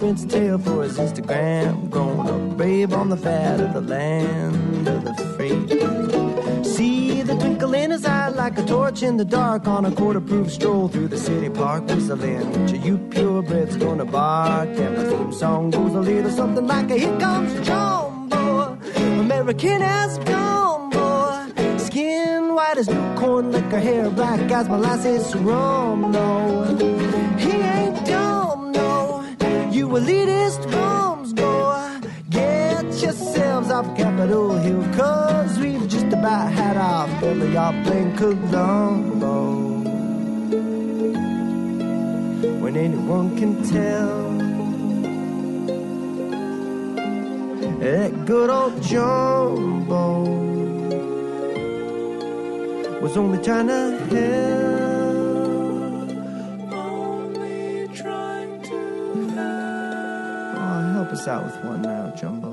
[0.02, 1.90] and tail for his Instagram.
[1.90, 6.64] Grown up babe on the fat of the land of the free.
[6.64, 10.22] See the twinkle in his eye like a torch in the dark on a quarter
[10.22, 11.86] proof stroll through the city park.
[11.88, 14.70] Whistling, you purebreds gonna bark?
[14.70, 18.78] And my theme song goes a little something like a Here comes Jumbo,
[19.20, 21.78] American as gumbo.
[21.78, 26.12] Skin white as new corn liquor, hair black as molasses rum.
[26.12, 26.41] No,
[43.42, 44.38] can tell
[47.80, 50.26] that good old Jumbo
[53.02, 54.92] was only trying to help.
[56.72, 60.58] Only trying to help.
[60.62, 62.51] Oh, help us out with one now, Jumbo.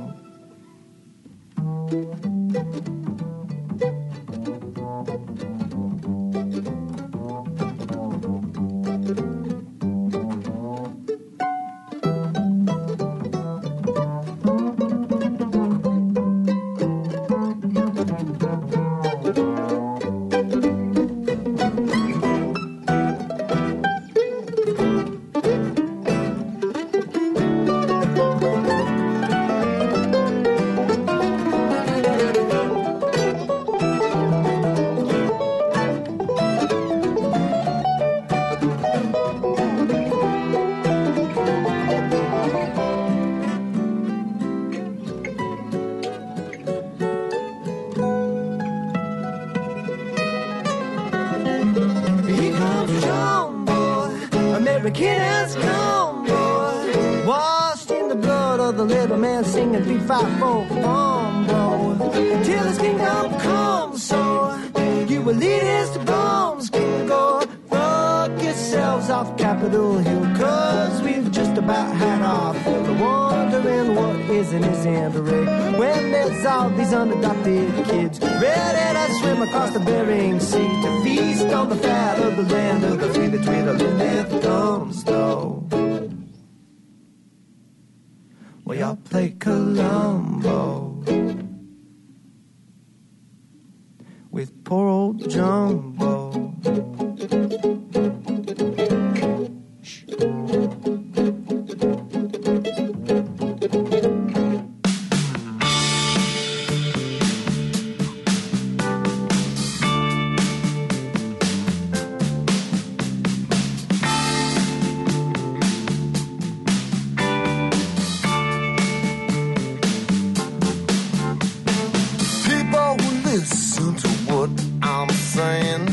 [123.32, 124.50] listen to what
[124.82, 125.84] I'm saying.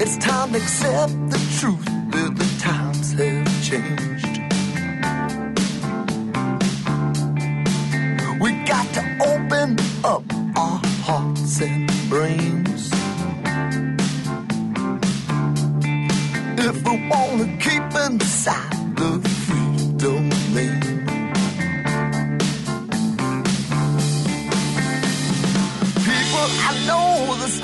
[0.00, 1.84] It's time to accept the truth
[2.14, 4.34] that the times have changed.
[8.42, 9.02] We got to
[9.32, 10.24] open up
[10.56, 12.90] our hearts and brains.
[16.58, 19.41] If we want to keep inside the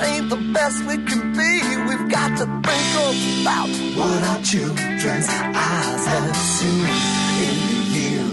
[0.01, 1.61] ain't the best we can be.
[1.87, 2.95] We've got to think
[3.41, 6.85] about what our children's eyes have seen
[7.45, 8.25] in the year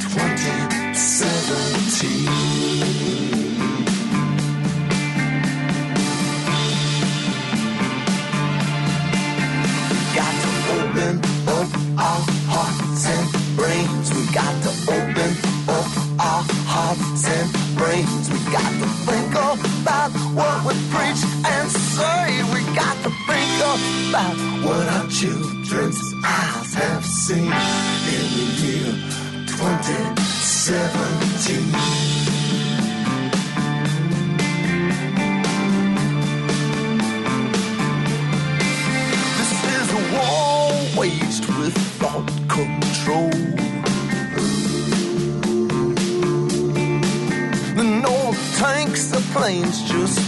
[0.00, 2.47] 2017.
[25.18, 28.94] children's eyes have seen in the year
[29.48, 31.72] 2017.
[39.38, 43.34] This is a war waged with thought control.
[47.74, 50.27] The North tanks, the planes just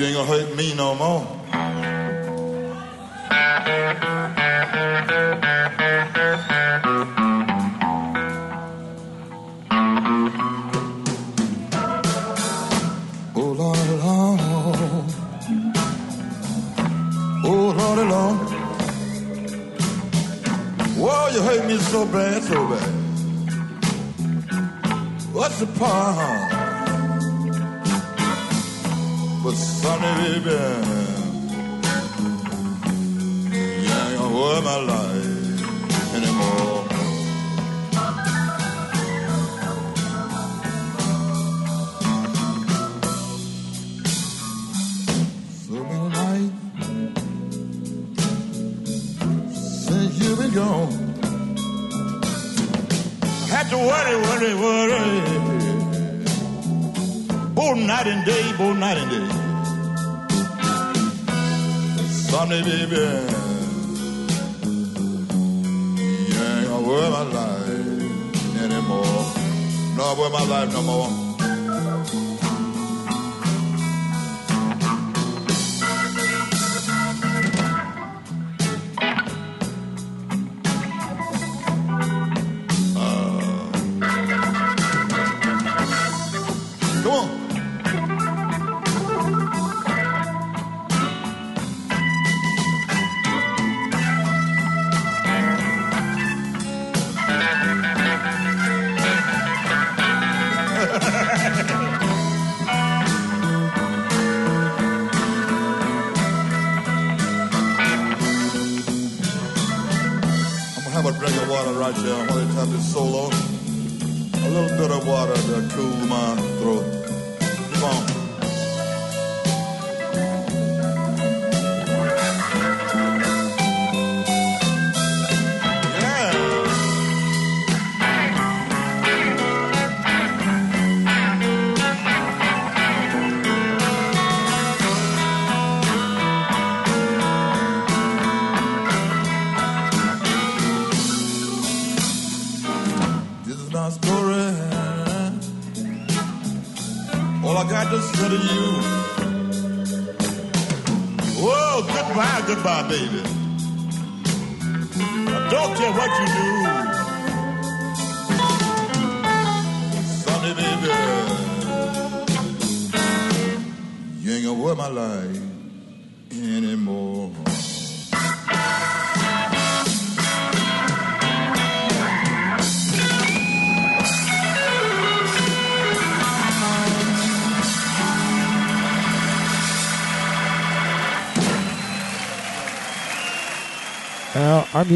[0.00, 1.39] you ain't gonna hurt me no more.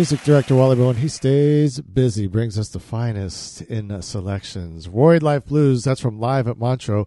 [0.05, 4.86] Music director, Wally Bowen, he stays busy, brings us the finest in selections.
[4.86, 7.07] Worried Life Blues, that's from Live at Montreux.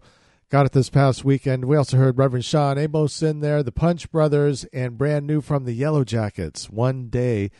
[0.50, 1.66] Got it this past weekend.
[1.66, 5.64] We also heard Reverend Shawn Amos in there, the Punch Brothers, and brand new from
[5.64, 7.52] the Yellow Jackets, One Day,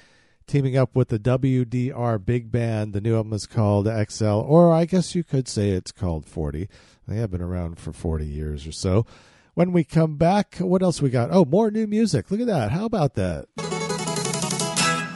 [0.49, 2.92] teaming up with the WDR Big Band.
[2.92, 6.68] The new album is called XL, or I guess you could say it's called 40.
[7.07, 9.07] They have been around for 40 years or so.
[9.55, 11.28] When we come back, what else we got?
[11.31, 12.28] Oh, more new music.
[12.28, 12.73] Look at that.
[12.73, 13.47] How about that?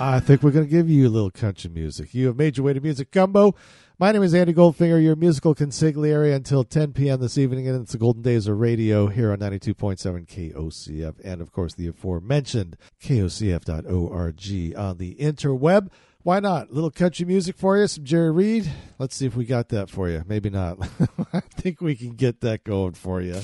[0.04, 2.12] I think we're going to give you a little country music.
[2.12, 3.54] You have made your way to Music Gumbo.
[4.00, 7.20] My name is Andy Goldfinger, your musical consigliere until 10 p.m.
[7.20, 11.52] this evening, and it's the Golden Days of Radio here on 92.7 KOCF, and of
[11.52, 15.88] course the aforementioned KOCF.org on the interweb.
[16.24, 16.72] Why not?
[16.72, 18.68] little country music for you, some Jerry Reed.
[18.98, 20.24] Let's see if we got that for you.
[20.26, 20.78] Maybe not.
[21.32, 23.40] I think we can get that going for you.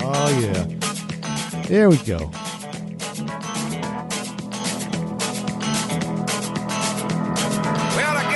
[0.00, 1.62] Oh, yeah.
[1.68, 2.30] There we go.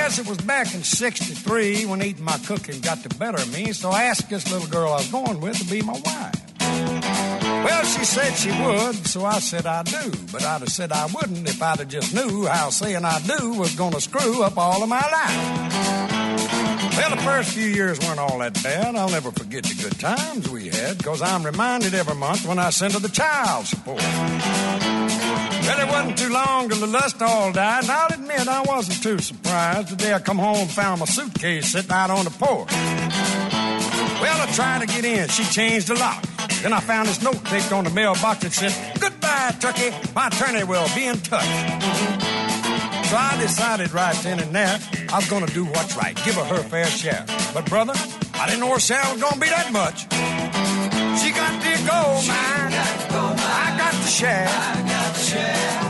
[0.09, 3.71] Guess it was back in 63 when eating my cooking got the better of me,
[3.73, 6.33] so I asked this little girl I was going with to be my wife.
[6.59, 10.11] Well, she said she would, so I said I do.
[10.31, 13.53] But I'd have said I wouldn't if I'd have just knew how saying I do
[13.53, 15.77] was going to screw up all of my life.
[16.97, 18.95] Well, the first few years weren't all that bad.
[18.95, 22.71] I'll never forget the good times we had, because I'm reminded every month when I
[22.71, 24.01] send her the child support.
[25.69, 29.03] Well, it wasn't too long till the lust all died, and I'll admit I wasn't
[29.03, 32.31] too surprised the day I come home and found my suitcase sitting out on the
[32.31, 32.71] porch.
[32.71, 35.29] Well, I tried to get in.
[35.29, 36.23] She changed the lock.
[36.63, 39.91] Then I found this note taped on the mailbox that said, Goodbye, Turkey.
[40.15, 41.45] My attorney will be in touch.
[43.05, 44.79] So I decided right then and there
[45.13, 47.25] I was to do what's right, give her her fair share.
[47.53, 47.93] But, brother,
[48.33, 50.09] I didn't know her share was to be that much.
[51.21, 52.73] She got the gold mine.
[52.73, 54.98] I got the share.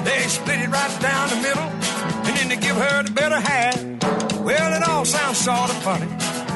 [0.06, 1.70] They split it right down the middle,
[2.28, 3.76] and then they give her the better half.
[4.40, 6.08] Well, it all sounds sort of funny,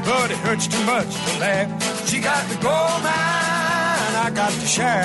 [0.05, 2.07] but it hurts too much to laugh.
[2.09, 5.03] She got the gold mine, I got the share.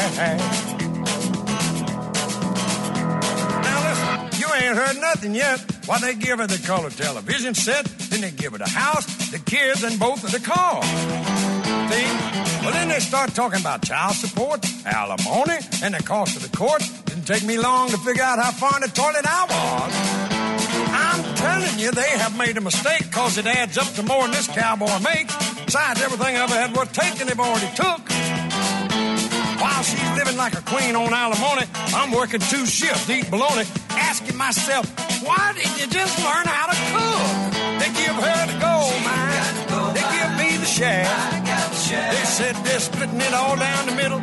[3.63, 7.87] Now listen, you ain't heard nothing yet Why, they give her the color television set,
[8.11, 10.85] then they give her the house, the kids, and both of the cars.
[11.89, 12.05] See?
[12.63, 16.83] Well, then they start talking about child support, alimony, and the cost of the court.
[17.29, 19.93] Take me long to figure out how far in the toilet I was.
[20.97, 24.31] I'm telling you, they have made a mistake because it adds up to more than
[24.31, 25.37] this cowboy makes.
[25.67, 28.01] Besides, everything I ever had worth taking, they've already took.
[29.61, 34.39] While she's living like a queen on alimony, I'm working two shifts eat bologna, asking
[34.39, 34.89] myself,
[35.21, 37.29] why did you just learn how to cook?
[37.77, 41.45] They give her the gold mine, they give me the shaft.
[41.93, 44.21] They said they're splitting it all down the middle,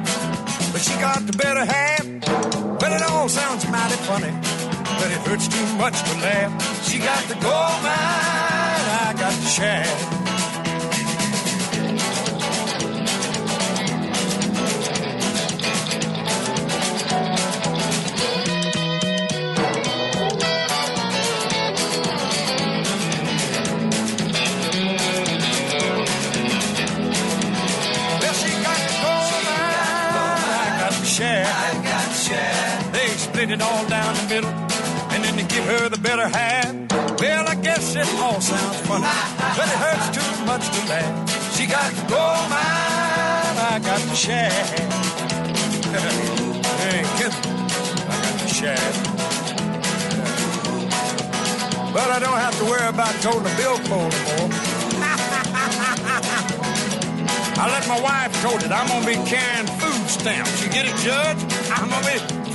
[0.74, 2.55] but she got the better half.
[2.86, 6.88] Well, it all sounds mighty funny, but it hurts too much to laugh.
[6.88, 10.25] She got the gold mine, I got the shaft.
[33.52, 34.50] It all down the middle,
[35.12, 36.74] and then they give her the better half.
[37.20, 39.06] Well, I guess it all sounds funny,
[39.58, 41.56] but it hurts too much to laugh.
[41.56, 44.80] She got the gold mine, I got the shaft.
[46.82, 47.34] hey, kid,
[48.10, 49.00] I got the shaft.
[51.94, 54.50] But I don't have to worry about toting a billfold anymore.
[57.58, 58.72] I let my wife told it.
[58.72, 60.64] I'm gonna be carrying food stamps.
[60.64, 61.38] You get it, Judge?
[61.72, 62.46] I'm gonna be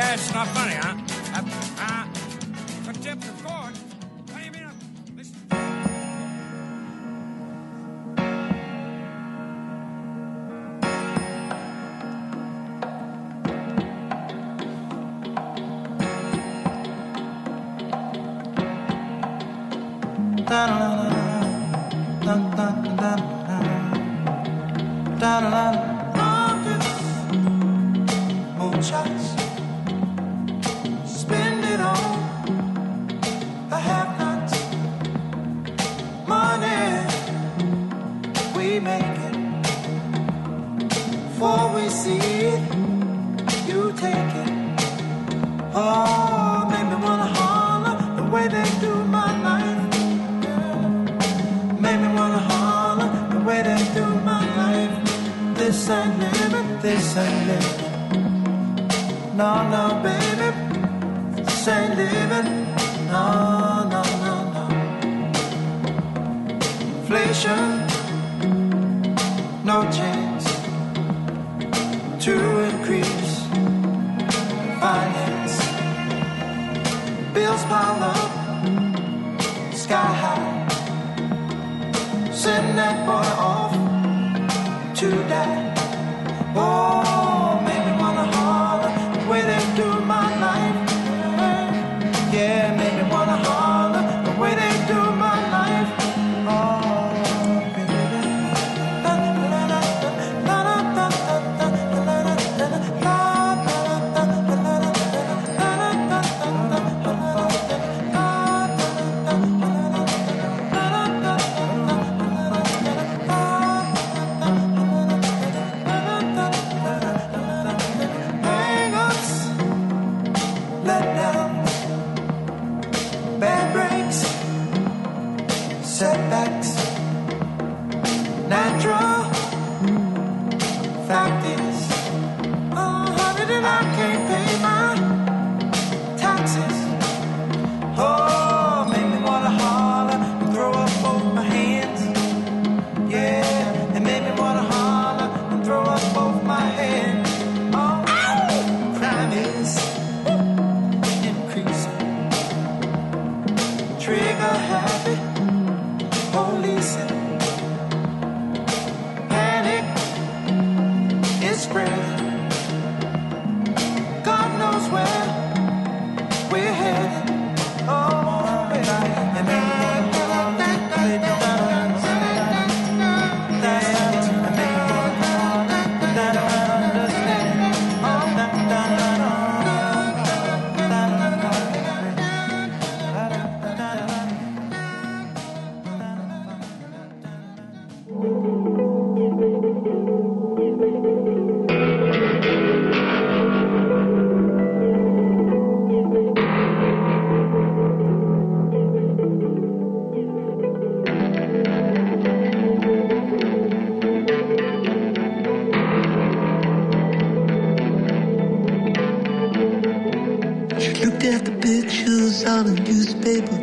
[0.00, 0.32] just.
[0.32, 1.09] That's not funny, huh?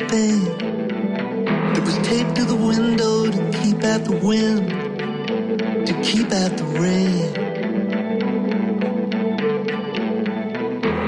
[0.08, 0.44] Pane
[1.74, 4.69] that was taped to the window to keep out the wind,
[5.86, 7.34] to keep out the rain,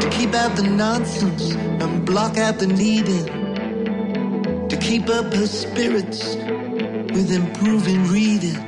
[0.02, 3.26] to keep out the nonsense and block out the needing,
[4.68, 6.36] to keep up her spirits
[7.16, 8.60] with improving reading.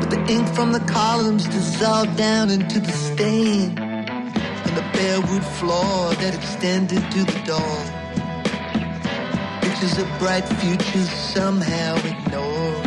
[0.00, 5.44] But the ink from the columns dissolved down into the stain and the bare wood
[5.44, 7.93] floor that extended to the door.
[9.84, 12.86] Pictures of bright futures somehow ignored.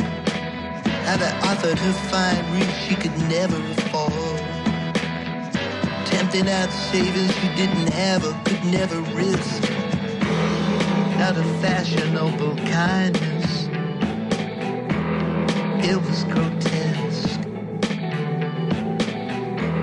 [1.05, 4.39] How they offered her fine roof she could never afford.
[6.07, 9.61] Tempting out savings she didn't have or could never risk.
[11.19, 13.67] Not a fashionable kindness.
[15.85, 17.41] It was grotesque.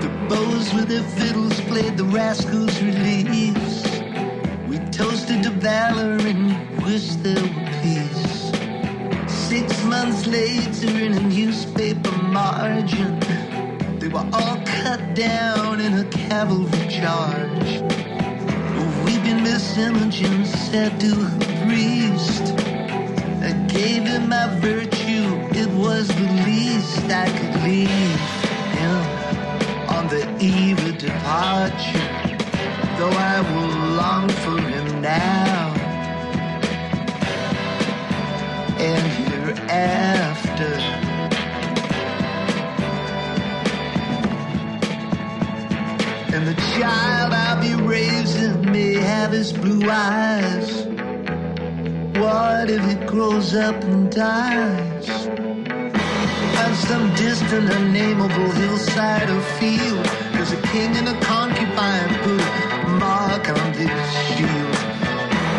[0.00, 3.84] The bows with their fiddles played the rascals' release.
[4.68, 8.52] We toasted to valor and wished there were peace.
[9.26, 13.18] Six months later, in a newspaper margin,
[13.98, 17.70] they were all cut down in a cavalry charge.
[19.04, 22.52] Weeping Miss Imogen said to her priest,
[23.48, 28.24] I gave him my virtue, it was the least I could leave
[28.76, 28.96] him
[29.96, 32.10] on the eve of departure.
[32.98, 35.63] Though I will long for him now
[39.74, 40.74] hereafter.
[46.34, 50.86] And the child I'll be raising may have his blue eyes.
[52.18, 55.08] What if he grows up and dies?
[56.62, 62.88] On some distant, unnameable hillside or field, there's a king and a concubine put a
[63.04, 64.74] mark on his shield.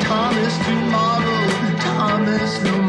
[0.02, 2.85] Thomas tomorrow, Thomas no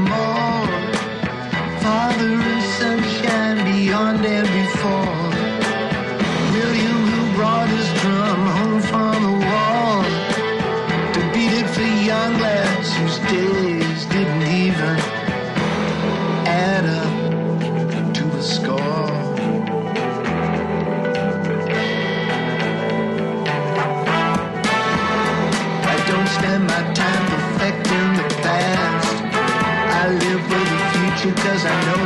[31.68, 32.05] I know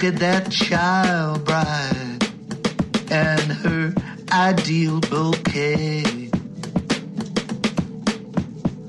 [0.00, 2.24] Look at that child bride
[3.10, 3.92] and her
[4.32, 6.30] ideal bouquet.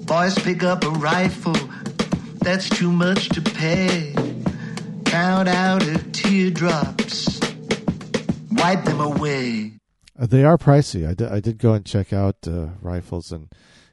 [0.05, 1.57] Boys pick up a rifle,
[2.39, 4.15] that's too much to pay.
[5.03, 7.41] Count out her teardrops,
[8.51, 9.73] wipe them away.
[10.17, 11.05] Uh, they are pricey.
[11.05, 13.49] I did, I did go and check out uh, rifles and,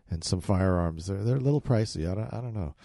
[0.08, 1.06] and some firearms.
[1.06, 2.08] They're they're a little pricey.
[2.08, 2.76] I don't I don't know.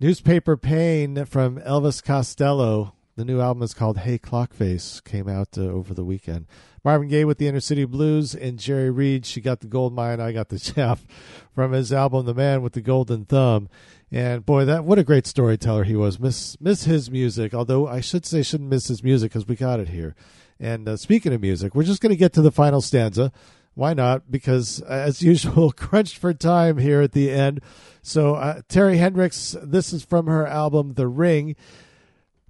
[0.00, 2.94] Newspaper Pane from Elvis Costello.
[3.16, 5.02] The new album is called Hey Clockface.
[5.04, 6.46] Came out uh, over the weekend.
[6.84, 9.24] Marvin Gaye with the Inner City Blues and Jerry Reed.
[9.24, 10.20] She got the gold mine.
[10.20, 11.06] I got the shaft
[11.54, 13.68] from his album The Man with the Golden Thumb.
[14.10, 16.18] And boy, that what a great storyteller he was.
[16.18, 17.54] Miss miss his music.
[17.54, 20.16] Although I should say shouldn't miss his music because we got it here.
[20.58, 23.30] And uh, speaking of music, we're just going to get to the final stanza.
[23.74, 24.28] Why not?
[24.28, 27.60] Because as usual, crunched for time here at the end.
[28.02, 31.54] So uh, Terri Hendrix, this is from her album The Ring.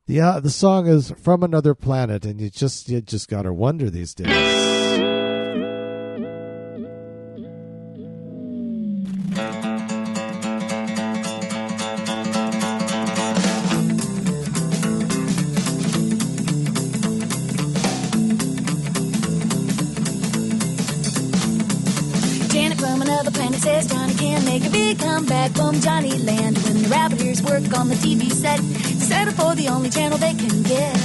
[0.06, 3.88] The uh, the song is from another planet, and you just you just gotta wonder
[3.88, 4.83] these days.
[25.44, 28.58] Comeback from Johnny Land when the Rabbiters work on the TV set.
[28.58, 30.96] To settle for the only channel they can get.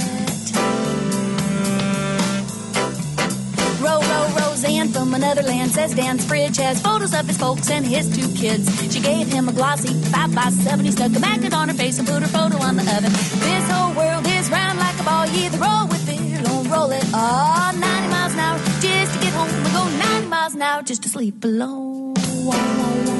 [3.80, 7.84] Row, row, Roseanne from another land, says Dan's fridge has photos of his folks and
[7.84, 8.68] his two kids.
[8.92, 11.98] She gave him a glossy 5 by 7 He stuck a magnet on her face
[11.98, 13.12] and put her photo on the oven.
[13.12, 15.26] This whole world is round like a ball.
[15.26, 17.04] You either roll with it or roll it.
[17.14, 19.48] Oh, 90 miles an hour just to get home.
[19.64, 23.19] We go 90 miles an hour just to sleep alone.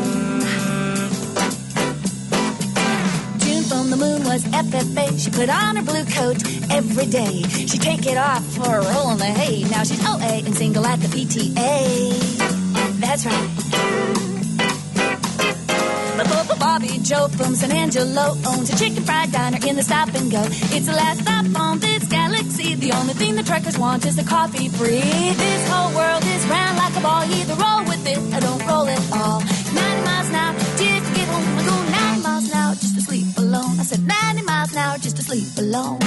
[3.71, 5.17] From the moon was FFA.
[5.17, 6.43] She put on her blue coat
[6.73, 7.43] every day.
[7.71, 9.63] She take it off for a roll in the hay.
[9.71, 12.99] Now she's OA and single at the PTA.
[12.99, 13.51] That's right.
[16.59, 20.43] Bobby Joe from San Angelo owns a chicken fried diner in the stop and go.
[20.75, 22.75] It's the last stop on this galaxy.
[22.75, 24.99] The only thing the truckers want is a coffee free.
[24.99, 27.23] This whole world is round like a ball.
[27.23, 29.41] Either roll with it or don't roll at all.
[29.41, 31.80] 90 miles an hour just to get home.
[33.51, 33.81] Alone.
[33.81, 35.99] I said 90 miles an hour just to sleep alone.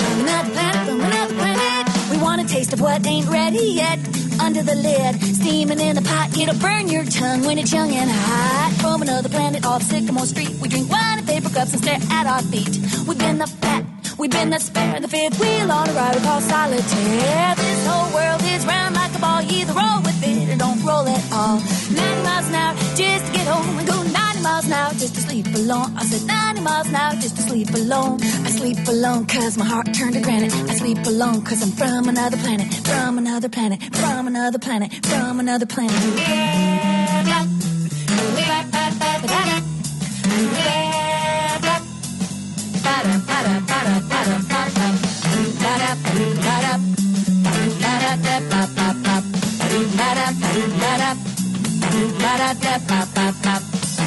[0.00, 2.10] Another.
[2.10, 4.25] We want a taste of what ain't ready yet.
[4.46, 8.08] Under the lid, steaming in the pot, it'll burn your tongue when it's young and
[8.08, 8.72] hot.
[8.80, 12.28] From another planet off Sycamore Street, we drink wine and paper cups and stare at
[12.28, 12.78] our feet.
[13.08, 13.84] We've been the fat,
[14.16, 17.54] we've been the spare, the fifth wheel on a ride we call solitaire.
[17.56, 21.08] This whole world is round like a ball, either roll with it or don't roll
[21.08, 21.58] at all.
[21.90, 24.05] 90 miles an hour just to get home and go 90
[24.46, 25.90] miles now just to sleep alone.
[25.96, 28.22] I said 90 miles now just to sleep alone.
[28.46, 30.54] I sleep alone cause my heart turned to granite.
[30.70, 35.40] I sleep alone cause I'm from another planet, from another planet, from another planet, from
[35.40, 36.66] another planet.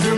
[0.09, 0.15] Da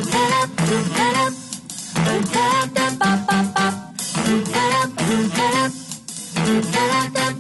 [6.74, 7.31] da da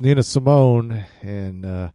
[0.00, 1.04] Nina Simone.
[1.20, 1.90] And uh,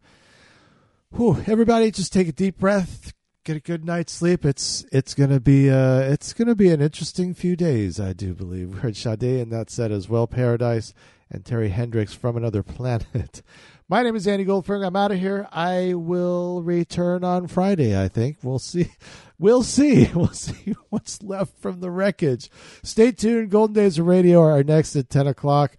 [1.10, 3.12] whew, everybody, just take a deep breath,
[3.44, 4.44] get a good night's sleep.
[4.44, 8.70] It's it's gonna be uh, it's gonna be an interesting few days, I do believe.
[8.74, 10.94] We heard Sade and that set as well, Paradise
[11.30, 13.42] and Terri Hendrix from Another Planet.
[13.88, 14.82] My name is Andy Goldberg.
[14.82, 15.48] I'm out of here.
[15.52, 18.00] I will return on Friday.
[18.00, 18.90] I think we'll see.
[19.38, 20.06] We'll see.
[20.14, 22.48] We'll see what's left from the wreckage.
[22.82, 23.50] Stay tuned.
[23.50, 25.76] Golden Days of Radio are next at ten o'clock.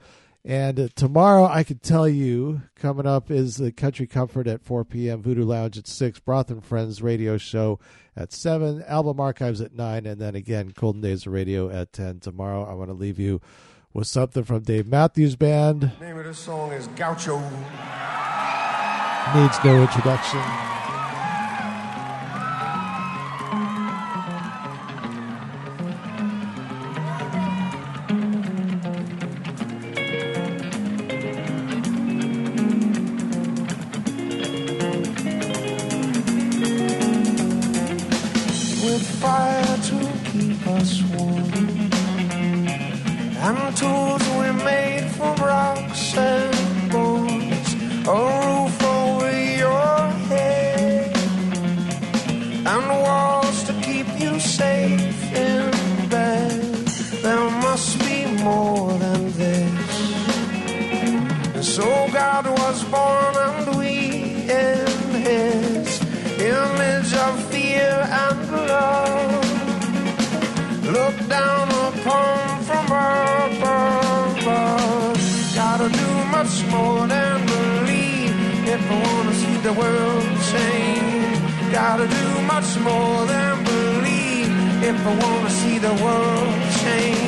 [0.48, 4.86] And uh, tomorrow, I can tell you, coming up is the Country Comfort at 4
[4.86, 7.82] p.m., Voodoo Lounge at 6, Broth and Friends radio show
[8.16, 12.22] at 7, Album Archives at 9, and then again, Golden Days of Radio at 10.
[12.22, 13.42] Tomorrow, I want to leave you
[13.94, 15.92] with something from Dave Matthews Band.
[16.00, 17.40] The name of this song is Gaucho.
[19.36, 20.77] Needs no introduction.
[40.78, 41.90] Us warm.
[43.48, 47.70] And tools we made from rocks and bones.
[48.08, 49.32] A roof over
[49.64, 49.98] your
[50.30, 51.16] head.
[52.74, 55.72] And walls to keep you safe in
[56.10, 56.62] bed.
[57.26, 59.90] There must be more than this.
[61.56, 61.88] And so
[62.22, 63.57] God was born
[76.78, 78.36] more than believe
[78.76, 81.38] if I wanna see the world change.
[81.80, 84.52] Gotta do much more than believe
[84.90, 87.26] if I wanna see the world change.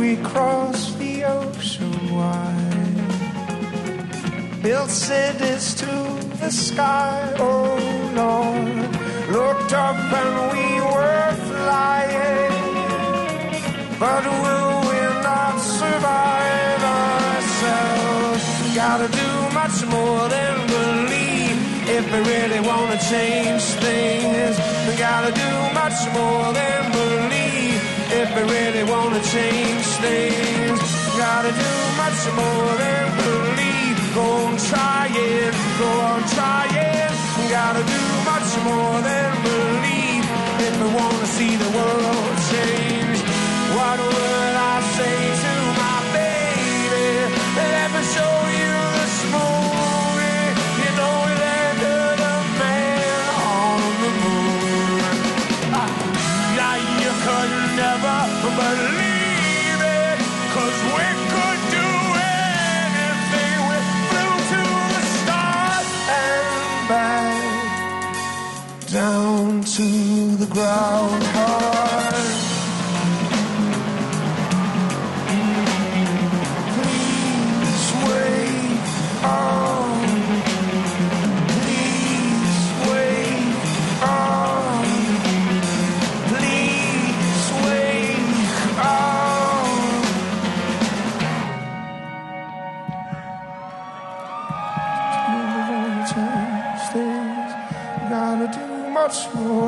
[0.00, 3.10] We crossed the ocean wide,
[4.62, 5.92] built cities to
[6.40, 7.34] the sky.
[7.38, 7.78] Oh
[8.20, 8.91] Lord,
[9.32, 12.52] looked up and we were flying,
[13.98, 18.44] but will we not survive ourselves?
[18.76, 19.30] Gotta do
[19.60, 21.56] much more than believe
[21.96, 24.54] if we really wanna change things.
[24.86, 27.80] We gotta do much more than believe
[28.20, 30.78] if we really wanna change things.
[31.16, 33.96] Gotta do much more than believe.
[34.14, 37.12] Go on trying, go on trying.
[37.48, 38.21] Gotta do
[38.54, 40.24] much more than believe
[40.60, 43.18] if we wanna see the world change.
[43.76, 47.34] What would I say to my baby?
[47.56, 48.31] Let me show
[69.76, 71.21] to the ground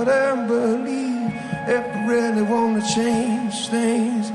[0.05, 1.33] more than believe
[1.66, 4.33] if we really wanna change things.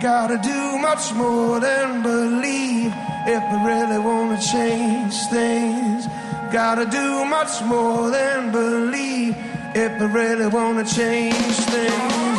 [0.00, 2.92] Gotta do much more than believe
[3.26, 6.06] if we really wanna change things.
[6.52, 9.36] Gotta do much more than believe
[9.74, 12.36] if we really wanna change things.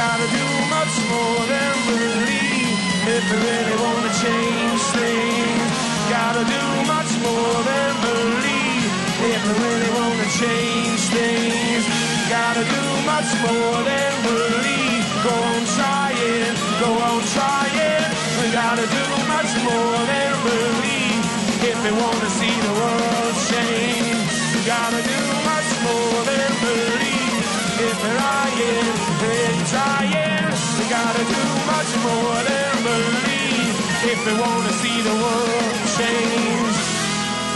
[0.00, 2.76] Gotta do much more than believe
[3.16, 5.70] if we really wanna change things.
[6.16, 8.84] Gotta do much more than believe
[9.32, 12.01] if we really wanna change things.
[12.32, 15.04] Gotta do much more than believe.
[15.22, 18.08] Go on trying, go on trying.
[18.40, 19.04] We gotta do
[19.34, 21.24] much more than believe
[21.70, 24.32] if we wanna see the world change.
[24.54, 25.20] We gotta do
[25.50, 27.44] much more than believe
[27.88, 28.88] if we're lying
[29.36, 30.48] and trying.
[30.78, 33.76] We gotta do much more than believe
[34.12, 36.78] if we wanna see the world change.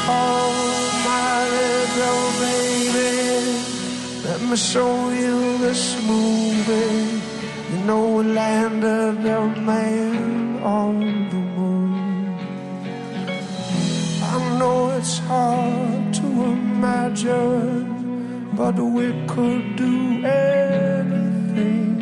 [0.09, 0.76] Oh,
[4.51, 7.21] me show you this movie.
[7.73, 11.01] You know we landed a man on
[11.31, 12.39] the moon.
[14.23, 17.87] I know it's hard to imagine,
[18.55, 21.96] but we could do anything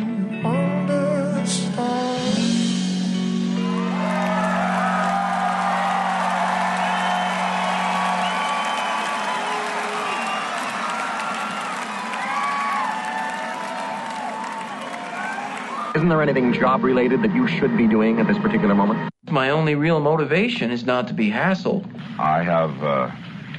[16.05, 19.11] Isn't there anything job related that you should be doing at this particular moment?
[19.31, 21.83] My only real motivation is not to be hassled.
[22.19, 23.09] I have uh,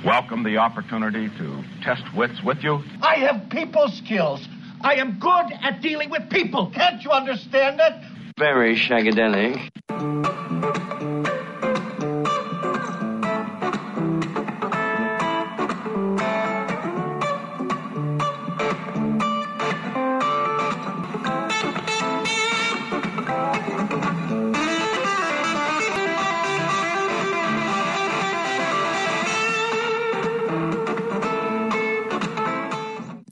[0.04, 2.84] welcomed the opportunity to test wits with you.
[3.02, 4.46] I have people skills.
[4.80, 6.70] I am good at dealing with people.
[6.70, 8.04] Can't you understand that?
[8.38, 9.68] Very shagadelic.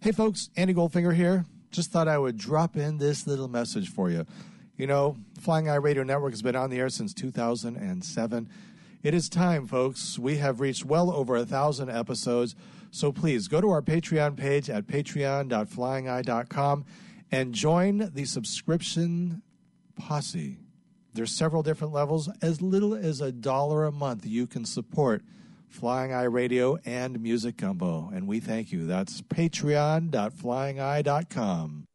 [0.05, 1.47] Hey, folks, Andy Goldfinger here.
[1.71, 4.27] Just thought I would drop in this little message for you.
[4.77, 8.51] You know, Flying Eye Radio Network has been on the air since 2007.
[9.03, 10.19] It is time, folks.
[10.19, 12.55] We have reached well over a thousand episodes.
[12.91, 16.85] So please go to our Patreon page at patreon.flyingeye.com
[17.33, 19.41] and join the subscription
[19.97, 20.59] posse.
[21.15, 22.29] There's several different levels.
[22.43, 25.23] As little as a dollar a month, you can support
[25.75, 28.09] Flying Eye Radio and Music Gumbo.
[28.15, 28.87] And we thank you.
[28.87, 31.87] That's patreon.flyingeye.com.